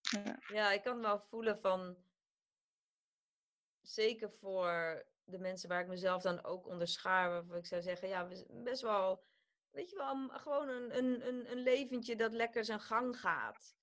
ja. 0.00 0.38
Ja, 0.52 0.72
ik 0.72 0.82
kan 0.82 1.00
wel 1.00 1.20
voelen 1.20 1.60
van... 1.60 1.96
Zeker 3.80 4.30
voor 4.30 5.04
de 5.24 5.38
mensen 5.38 5.68
waar 5.68 5.80
ik 5.80 5.88
mezelf 5.88 6.22
dan 6.22 6.44
ook 6.44 6.66
onder 6.66 6.88
schaar, 6.88 7.30
waarvan 7.30 7.56
ik 7.56 7.66
zou 7.66 7.82
zeggen, 7.82 8.08
ja, 8.08 8.28
best 8.48 8.82
wel, 8.82 9.24
weet 9.70 9.90
je 9.90 9.96
wel, 9.96 10.28
gewoon 10.28 10.68
een, 10.68 10.96
een, 10.98 11.26
een, 11.26 11.50
een 11.50 11.62
leventje 11.62 12.16
dat 12.16 12.32
lekker 12.32 12.64
zijn 12.64 12.80
gang 12.80 13.20
gaat. 13.20 13.74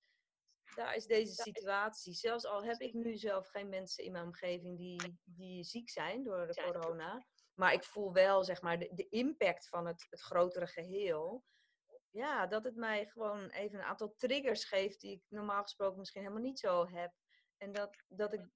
Daar 0.74 0.94
is 0.94 1.06
deze 1.06 1.34
situatie. 1.34 2.14
Zelfs 2.14 2.44
al 2.44 2.64
heb 2.64 2.80
ik 2.80 2.94
nu 2.94 3.16
zelf 3.16 3.48
geen 3.48 3.68
mensen 3.68 4.04
in 4.04 4.12
mijn 4.12 4.24
omgeving 4.24 4.78
die, 4.78 5.18
die 5.24 5.64
ziek 5.64 5.90
zijn 5.90 6.22
door 6.22 6.46
de 6.46 6.62
corona. 6.62 7.26
Maar 7.58 7.72
ik 7.72 7.84
voel 7.84 8.12
wel, 8.12 8.44
zeg 8.44 8.62
maar, 8.62 8.78
de, 8.78 8.90
de 8.94 9.08
impact 9.08 9.68
van 9.68 9.86
het, 9.86 10.06
het 10.10 10.20
grotere 10.20 10.66
geheel. 10.66 11.44
Ja, 12.10 12.46
dat 12.46 12.64
het 12.64 12.76
mij 12.76 13.06
gewoon 13.06 13.48
even 13.48 13.78
een 13.78 13.84
aantal 13.84 14.14
triggers 14.16 14.64
geeft 14.64 15.00
die 15.00 15.12
ik 15.12 15.22
normaal 15.28 15.62
gesproken 15.62 15.98
misschien 15.98 16.22
helemaal 16.22 16.42
niet 16.42 16.58
zo 16.58 16.86
heb. 16.86 17.12
En 17.56 17.72
dat, 17.72 17.96
dat 18.08 18.32
ik 18.32 18.48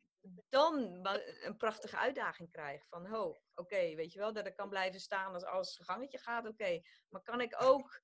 dan 0.48 1.06
een 1.40 1.56
prachtige 1.56 1.96
uitdaging 1.96 2.50
krijg. 2.50 2.86
Van, 2.88 3.06
ho, 3.06 3.40
oké, 3.54 3.94
weet 3.94 4.12
je 4.12 4.18
wel, 4.18 4.32
dat 4.32 4.46
ik 4.46 4.56
kan 4.56 4.68
blijven 4.68 5.00
staan 5.00 5.34
als 5.34 5.44
alles 5.44 5.80
gangetje 5.82 6.18
gaat, 6.18 6.46
oké. 6.46 6.80
Maar 7.08 7.22
kan 7.22 7.40
ik 7.40 7.62
ook 7.62 8.02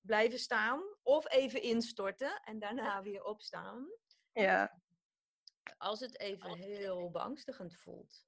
blijven 0.00 0.38
staan 0.38 0.82
of 1.02 1.30
even 1.30 1.62
instorten 1.62 2.40
en 2.42 2.58
daarna 2.58 3.02
weer 3.02 3.24
opstaan? 3.24 3.88
Ja. 4.32 4.82
Als 5.76 6.00
het 6.00 6.18
even 6.18 6.56
heel 6.56 7.10
beangstigend 7.10 7.76
voelt. 7.76 8.26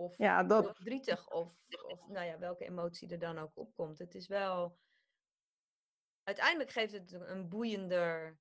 Of, 0.00 0.18
ja, 0.18 0.42
dat... 0.42 0.66
of 0.66 0.76
verdrietig, 0.76 1.28
of, 1.28 1.54
of 1.86 2.08
nou 2.08 2.26
ja, 2.26 2.38
welke 2.38 2.64
emotie 2.64 3.08
er 3.08 3.18
dan 3.18 3.38
ook 3.38 3.56
opkomt. 3.56 3.98
Het 3.98 4.14
is 4.14 4.26
wel... 4.26 4.78
Uiteindelijk 6.22 6.70
geeft 6.70 6.92
het 6.92 7.12
een 7.12 7.48
boeiender 7.48 8.38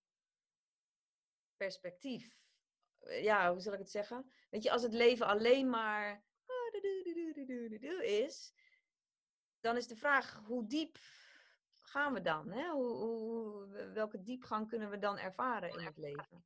perspectief 1.58 2.40
ja, 3.08 3.52
hoe 3.52 3.62
zal 3.62 3.74
ik 3.74 3.80
het 3.80 3.92
zeggen? 3.92 4.32
Weet 4.50 4.64
je, 4.64 4.72
als 4.72 4.84
het 4.84 4.94
leven 4.94 5.26
alleen 5.26 5.70
maar 5.70 6.24
is, 8.02 8.54
dan 9.60 9.78
is 9.78 9.88
de 9.88 9.96
vraag 9.96 10.42
hoe 10.46 10.68
diep 10.68 10.98
gaan 11.80 12.14
we 12.14 12.22
dan? 12.22 12.52
Hè? 12.52 12.70
Hoe, 12.70 12.88
hoe, 12.88 13.68
welke 13.94 14.22
diepgang 14.22 14.68
kunnen 14.68 14.90
we 14.90 14.98
dan 14.98 15.18
ervaren 15.18 15.70
in 15.70 15.86
het 15.86 15.98
leven? 15.98 16.44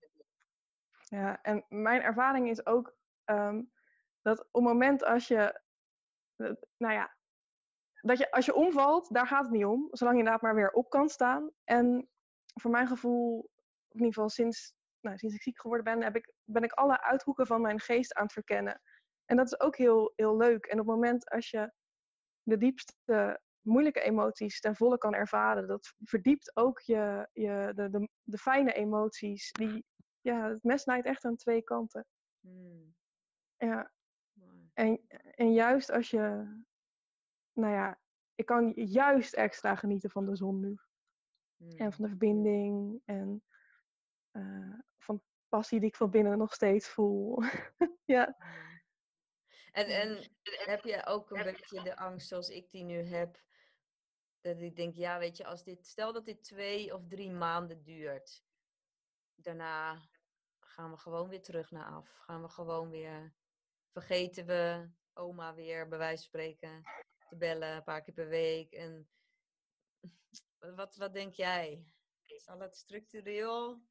Ja, 1.03 1.41
en 1.41 1.65
mijn 1.69 2.01
ervaring 2.01 2.49
is 2.49 2.65
ook 2.65 2.97
um, 3.25 3.71
dat 4.23 4.39
op 4.39 4.47
het 4.53 4.63
moment 4.63 5.03
als 5.03 5.27
je, 5.27 5.61
nou 6.77 6.93
ja, 6.93 7.15
dat 8.01 8.17
je 8.17 8.31
als 8.31 8.45
je 8.45 8.55
omvalt, 8.55 9.13
daar 9.13 9.27
gaat 9.27 9.43
het 9.43 9.53
niet 9.53 9.65
om, 9.65 9.87
zolang 9.91 10.15
je 10.17 10.23
inderdaad 10.23 10.43
maar 10.43 10.55
weer 10.55 10.71
op 10.71 10.89
kan 10.89 11.09
staan. 11.09 11.51
En 11.63 12.09
voor 12.61 12.71
mijn 12.71 12.87
gevoel, 12.87 13.49
in 13.89 13.99
ieder 13.99 14.13
geval 14.13 14.29
sinds 14.29 14.73
nou, 15.03 15.17
sinds 15.17 15.35
ik 15.35 15.41
ziek 15.41 15.59
geworden 15.59 15.85
ben, 15.85 16.03
heb 16.03 16.15
ik, 16.15 16.33
ben 16.43 16.63
ik 16.63 16.71
alle 16.71 17.01
uithoeken 17.01 17.47
van 17.47 17.61
mijn 17.61 17.79
geest 17.79 18.13
aan 18.13 18.23
het 18.23 18.33
verkennen. 18.33 18.81
En 19.25 19.37
dat 19.37 19.45
is 19.45 19.59
ook 19.59 19.77
heel, 19.77 20.13
heel 20.15 20.37
leuk. 20.37 20.65
En 20.65 20.79
op 20.79 20.85
het 20.85 20.95
moment 20.95 21.29
als 21.29 21.49
je 21.49 21.71
de 22.43 22.57
diepste 22.57 23.41
moeilijke 23.61 24.01
emoties 24.01 24.59
ten 24.59 24.75
volle 24.75 24.97
kan 24.97 25.13
ervaren, 25.13 25.67
dat 25.67 25.93
verdiept 26.03 26.55
ook 26.55 26.79
je, 26.79 27.29
je, 27.33 27.71
de, 27.75 27.89
de, 27.89 28.09
de 28.23 28.37
fijne 28.37 28.73
emoties. 28.73 29.51
Die, 29.51 29.85
ja, 30.21 30.49
het 30.49 30.63
mes 30.63 30.81
snijdt 30.81 31.07
echt 31.07 31.25
aan 31.25 31.35
twee 31.35 31.63
kanten. 31.63 32.05
Hmm. 32.39 32.95
Ja. 33.57 33.91
En, 34.73 35.07
en 35.35 35.53
juist 35.53 35.91
als 35.91 36.09
je, 36.09 36.19
nou 37.53 37.73
ja, 37.73 37.99
ik 38.35 38.45
kan 38.45 38.71
juist 38.75 39.33
extra 39.33 39.75
genieten 39.75 40.09
van 40.09 40.25
de 40.25 40.35
zon 40.35 40.59
nu. 40.59 40.77
En 41.57 41.77
hmm. 41.77 41.91
van 41.91 42.03
de 42.03 42.09
verbinding 42.09 43.01
en 43.05 43.43
uh, 44.31 44.79
van 44.97 45.23
passie 45.49 45.79
die 45.79 45.89
ik 45.89 45.95
van 45.95 46.09
binnen 46.09 46.37
nog 46.37 46.53
steeds 46.53 46.87
voel. 46.87 47.43
ja. 48.15 48.37
En, 49.71 49.85
en 49.87 50.29
heb 50.43 50.83
je 50.83 51.05
ook 51.05 51.31
een 51.31 51.43
beetje 51.43 51.83
de 51.83 51.97
angst 51.97 52.27
zoals 52.27 52.49
ik 52.49 52.71
die 52.71 52.83
nu 52.83 53.01
heb? 53.01 53.41
Dat 54.41 54.59
ik 54.59 54.75
denk, 54.75 54.95
ja, 54.95 55.19
weet 55.19 55.37
je, 55.37 55.45
als 55.45 55.63
dit, 55.63 55.87
stel 55.87 56.13
dat 56.13 56.25
dit 56.25 56.43
twee 56.43 56.93
of 56.93 57.07
drie 57.07 57.31
maanden 57.31 57.83
duurt. 57.83 58.43
Daarna 59.35 60.01
gaan 60.59 60.91
we 60.91 60.97
gewoon 60.97 61.29
weer 61.29 61.41
terug 61.41 61.71
naar 61.71 61.85
af. 61.85 62.09
Gaan 62.09 62.41
we 62.41 62.49
gewoon 62.49 62.89
weer, 62.89 63.33
vergeten 63.93 64.45
we 64.45 64.89
oma 65.13 65.53
weer, 65.53 65.87
bij 65.87 65.97
wijze 65.97 66.15
van 66.15 66.23
spreken, 66.23 66.81
te 67.29 67.35
bellen 67.37 67.75
een 67.75 67.83
paar 67.83 68.01
keer 68.01 68.13
per 68.13 68.27
week. 68.27 68.71
En 68.71 69.09
wat, 70.75 70.95
wat 70.95 71.13
denk 71.13 71.33
jij? 71.33 71.85
Zal 72.37 72.59
het 72.59 72.75
structureel 72.75 73.81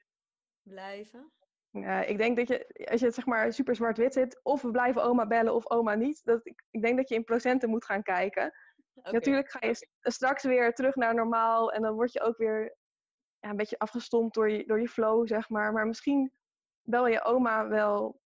blijven? 0.62 1.33
Ja, 1.71 2.03
ik 2.03 2.19
denk 2.19 2.37
dat 2.37 2.49
je, 2.49 2.87
als 2.91 3.01
je 3.01 3.07
het 3.07 3.15
zeg 3.15 3.27
maar 3.27 3.53
super 3.53 3.77
zwart-wit 3.77 4.12
zit, 4.12 4.41
of 4.43 4.62
we 4.62 4.71
blijven 4.71 5.03
oma 5.03 5.27
bellen 5.27 5.55
of 5.55 5.71
oma 5.71 5.95
niet, 5.95 6.25
dat 6.25 6.47
ik, 6.47 6.65
ik 6.71 6.83
denk 6.83 6.97
dat 6.97 7.09
je 7.09 7.15
in 7.15 7.25
procenten 7.25 7.71
moet 7.71 7.85
gaan 7.85 8.03
kijken. 8.03 8.53
Natuurlijk 8.95 9.51
ga 9.51 9.67
je 9.67 9.87
straks 10.01 10.43
weer 10.43 10.73
terug 10.73 10.95
naar 10.95 11.15
normaal 11.15 11.73
en 11.73 11.83
dan 11.83 11.95
word 11.95 12.12
je 12.12 12.21
ook 12.21 12.37
weer 12.37 12.77
ja, 13.38 13.51
een 13.51 13.57
beetje 13.57 13.79
afgestompt 13.79 14.35
door 14.35 14.51
je, 14.51 14.67
door 14.67 14.81
je 14.81 14.88
flow, 14.88 15.27
zeg 15.27 15.49
maar. 15.49 15.73
Maar 15.73 15.87
misschien 15.87 16.33
bel 16.83 17.07
je 17.07 17.25
oma 17.25 17.69
wel 17.69 18.22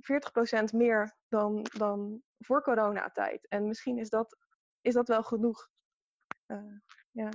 40% 0.00 0.74
meer 0.74 1.16
dan, 1.28 1.66
dan 1.76 2.22
voor 2.38 2.62
coronatijd. 2.62 3.48
En 3.48 3.66
misschien 3.66 3.98
is 3.98 4.08
dat, 4.08 4.36
is 4.80 4.94
dat 4.94 5.08
wel 5.08 5.22
genoeg. 5.22 5.68
Uh, 6.46 6.78
ja. 7.10 7.28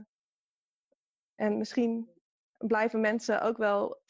En 1.36 1.58
misschien 1.58 2.15
blijven 2.58 2.99
mensen 3.01 3.41
ook 3.41 3.58
wel 3.58 4.01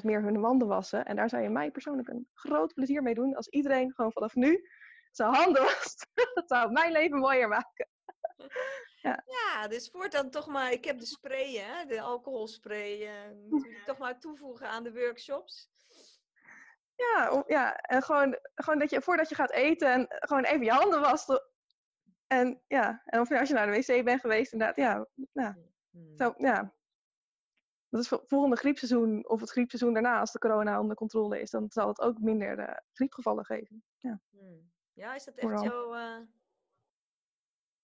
40% 0.00 0.02
meer 0.02 0.22
hun 0.22 0.40
wanden 0.40 0.68
wassen. 0.68 1.04
En 1.04 1.16
daar 1.16 1.28
zou 1.28 1.42
je 1.42 1.48
mij 1.48 1.70
persoonlijk 1.70 2.08
een 2.08 2.28
groot 2.34 2.74
plezier 2.74 3.02
mee 3.02 3.14
doen. 3.14 3.36
Als 3.36 3.48
iedereen 3.48 3.92
gewoon 3.94 4.12
vanaf 4.12 4.34
nu 4.34 4.68
zijn 5.10 5.34
handen 5.34 5.62
wast. 5.62 6.06
dat 6.34 6.48
zou 6.48 6.72
mijn 6.72 6.92
leven 6.92 7.18
mooier 7.18 7.48
maken. 7.48 7.88
ja. 9.02 9.22
ja, 9.26 9.68
dus 9.68 9.90
voortaan 9.90 10.30
toch 10.30 10.46
maar, 10.46 10.72
ik 10.72 10.84
heb 10.84 10.98
de 10.98 11.06
spray, 11.06 11.52
hè, 11.52 11.84
de 11.84 12.00
alcoholspray, 12.00 13.00
uh, 13.00 13.84
toch 13.84 13.98
maar 13.98 14.20
toevoegen 14.20 14.68
aan 14.68 14.82
de 14.82 14.92
workshops. 14.92 15.68
Ja, 17.24 17.44
ja 17.46 17.76
en 17.76 18.02
gewoon, 18.02 18.38
gewoon 18.54 18.78
dat 18.78 18.90
je 18.90 19.02
voordat 19.02 19.28
je 19.28 19.34
gaat 19.34 19.50
eten 19.50 19.92
en 19.92 20.06
gewoon 20.08 20.44
even 20.44 20.64
je 20.64 20.70
handen 20.70 21.00
wassen. 21.00 21.42
En 22.26 22.62
ja, 22.66 23.02
en 23.04 23.20
of 23.20 23.28
je 23.28 23.38
als 23.38 23.48
je 23.48 23.54
naar 23.54 23.66
de 23.66 23.72
wc 23.72 24.04
bent 24.04 24.20
geweest, 24.20 24.52
inderdaad, 24.52 24.76
ja, 24.76 25.06
ja. 25.32 25.56
Hmm. 25.90 26.16
Zo, 26.16 26.34
ja. 26.36 26.74
Dat 27.88 28.02
is 28.02 28.08
volgende 28.26 28.56
griepseizoen 28.56 29.28
of 29.28 29.40
het 29.40 29.50
griepseizoen 29.50 29.92
daarna, 29.92 30.20
als 30.20 30.32
de 30.32 30.38
corona 30.38 30.80
onder 30.80 30.96
controle 30.96 31.40
is, 31.40 31.50
dan 31.50 31.70
zal 31.70 31.88
het 31.88 32.00
ook 32.00 32.18
minder 32.18 32.58
uh, 32.58 32.74
griepgevallen 32.92 33.44
geven. 33.44 33.84
Ja. 33.98 34.20
Hmm. 34.30 34.72
ja, 34.92 35.14
is 35.14 35.24
dat 35.24 35.34
echt 35.34 35.60
zo? 35.60 35.94
Uh... 35.94 36.18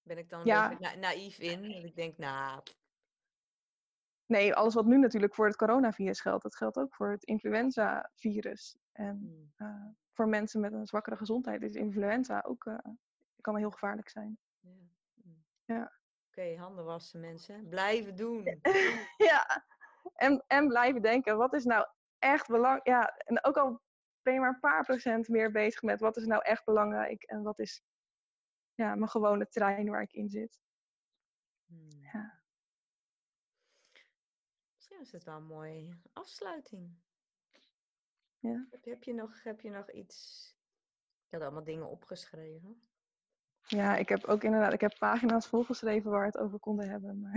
Ben 0.03 0.19
ik 0.19 0.29
dan 0.29 0.45
ja. 0.45 0.77
na 0.79 0.95
naïef 0.95 1.39
in? 1.39 1.63
Dat 1.73 1.85
ik 1.85 1.97
denk, 1.97 2.19
nou, 2.19 2.63
Nee, 4.31 4.55
alles 4.55 4.75
wat 4.75 4.87
nu 4.87 4.99
natuurlijk 4.99 5.35
voor 5.35 5.47
het 5.47 5.57
coronavirus 5.57 6.21
geldt, 6.21 6.43
dat 6.43 6.57
geldt 6.57 6.77
ook 6.77 6.95
voor 6.95 7.11
het 7.11 7.25
influenza-virus. 7.25 8.77
En 9.01 9.19
hmm. 9.19 9.53
eh, 9.57 9.87
voor 10.13 10.29
mensen 10.29 10.61
met 10.61 10.73
een 10.73 10.87
zwakkere 10.87 11.17
gezondheid 11.17 11.63
is 11.63 11.75
influenza 11.75 12.41
ook 12.47 12.65
uh, 12.65 12.79
kan 13.41 13.57
heel 13.57 13.71
gevaarlijk 13.71 14.09
zijn. 14.09 14.39
Ja. 14.61 14.71
Hmm. 15.23 15.45
ja. 15.65 15.93
Oké, 16.29 16.57
handen 16.57 16.85
wassen 16.85 17.21
mensen. 17.21 17.69
Blijven 17.69 18.17
doen. 18.17 18.61
ja, 19.31 19.65
en, 20.15 20.45
en 20.47 20.69
blijven 20.69 21.03
denken, 21.03 21.37
wat 21.37 21.55
is 21.55 21.65
nou 21.65 21.87
echt 22.19 22.47
belangrijk? 22.47 22.87
Ja, 22.87 23.17
en 23.17 23.45
ook 23.45 23.57
al 23.57 23.81
ben 24.23 24.35
je 24.35 24.41
maar 24.41 24.55
een 24.55 24.61
paar 24.61 24.85
procent 24.85 25.29
meer 25.29 25.51
bezig 25.51 25.83
met 25.83 26.01
wat 26.01 26.17
is 26.17 26.27
nou 26.27 26.43
echt 26.43 26.65
belangrijk 26.65 27.23
en 27.23 27.43
wat 27.43 27.59
is 27.59 27.83
ja, 28.75 28.95
mijn 28.95 29.11
gewone 29.11 29.49
trein 29.49 29.91
waar 29.91 30.03
ik 30.03 30.13
in 30.13 30.29
zit. 30.29 30.59
Hmm. 31.67 31.89
Ja 32.13 32.41
is 35.01 35.13
het 35.13 35.25
wel 35.25 35.37
een 35.37 35.47
mooie 35.47 35.89
afsluiting. 36.13 36.97
Ja. 38.41 38.67
Heb, 38.83 39.03
je 39.03 39.15
nog, 39.15 39.43
heb 39.43 39.61
je 39.61 39.71
nog 39.71 39.91
iets? 39.91 40.49
Ik 41.27 41.31
had 41.31 41.43
allemaal 41.43 41.65
dingen 41.65 41.89
opgeschreven. 41.89 42.89
Ja, 43.67 43.97
ik 43.97 44.09
heb 44.09 44.25
ook 44.25 44.43
inderdaad, 44.43 44.73
ik 44.73 44.81
heb 44.81 44.99
pagina's 44.99 45.47
volgeschreven 45.47 46.11
waar 46.11 46.21
we 46.21 46.27
het 46.27 46.39
over 46.39 46.59
konden 46.59 46.89
hebben. 46.89 47.21
Maar... 47.21 47.37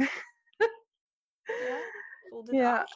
Ja, 1.43 1.79
voelde 2.29 2.51
het 2.51 2.61
ja. 2.61 2.87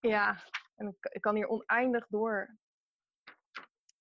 Ja, 0.00 0.42
en 0.74 0.86
ik, 0.86 1.04
ik, 1.04 1.20
kan 1.20 1.34
hier 1.34 1.48
oneindig 1.48 2.06
door 2.06 2.58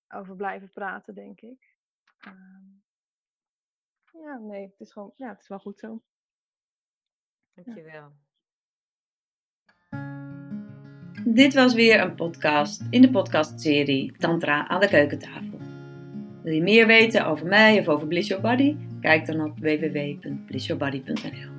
over 0.08 0.36
blijven 0.36 0.70
praten, 0.70 1.16
denk 1.16 1.42
ik. 1.42 1.76
Ehm, 2.18 2.64
ja, 4.12 4.38
nee, 4.38 4.68
het 4.68 4.80
is 4.80 4.92
gewoon, 4.92 5.14
ja, 5.16 5.30
het 5.30 5.42
is 5.42 5.48
wel 5.48 5.60
goed 5.60 5.80
zo. 5.80 6.04
Dankjewel. 7.54 8.16
Dit 11.26 11.54
was 11.54 11.74
weer 11.74 12.02
een 12.02 12.16
podcast 12.16 12.82
in 12.90 13.02
de 13.02 13.10
podcastserie 13.10 14.14
Tantra 14.18 14.68
aan 14.68 14.80
de 14.80 14.88
keukentafel. 14.88 15.60
Wil 16.44 16.54
je 16.54 16.62
meer 16.62 16.88
weten 16.88 17.26
over 17.26 17.46
mij 17.46 17.80
of 17.80 17.88
over 17.88 18.08
Bliss 18.08 18.28
Your 18.28 18.44
Body? 18.44 18.76
Kijk 19.02 19.26
dan 19.26 19.42
op 19.42 19.60
www.blissyourbody.nl 19.60 21.53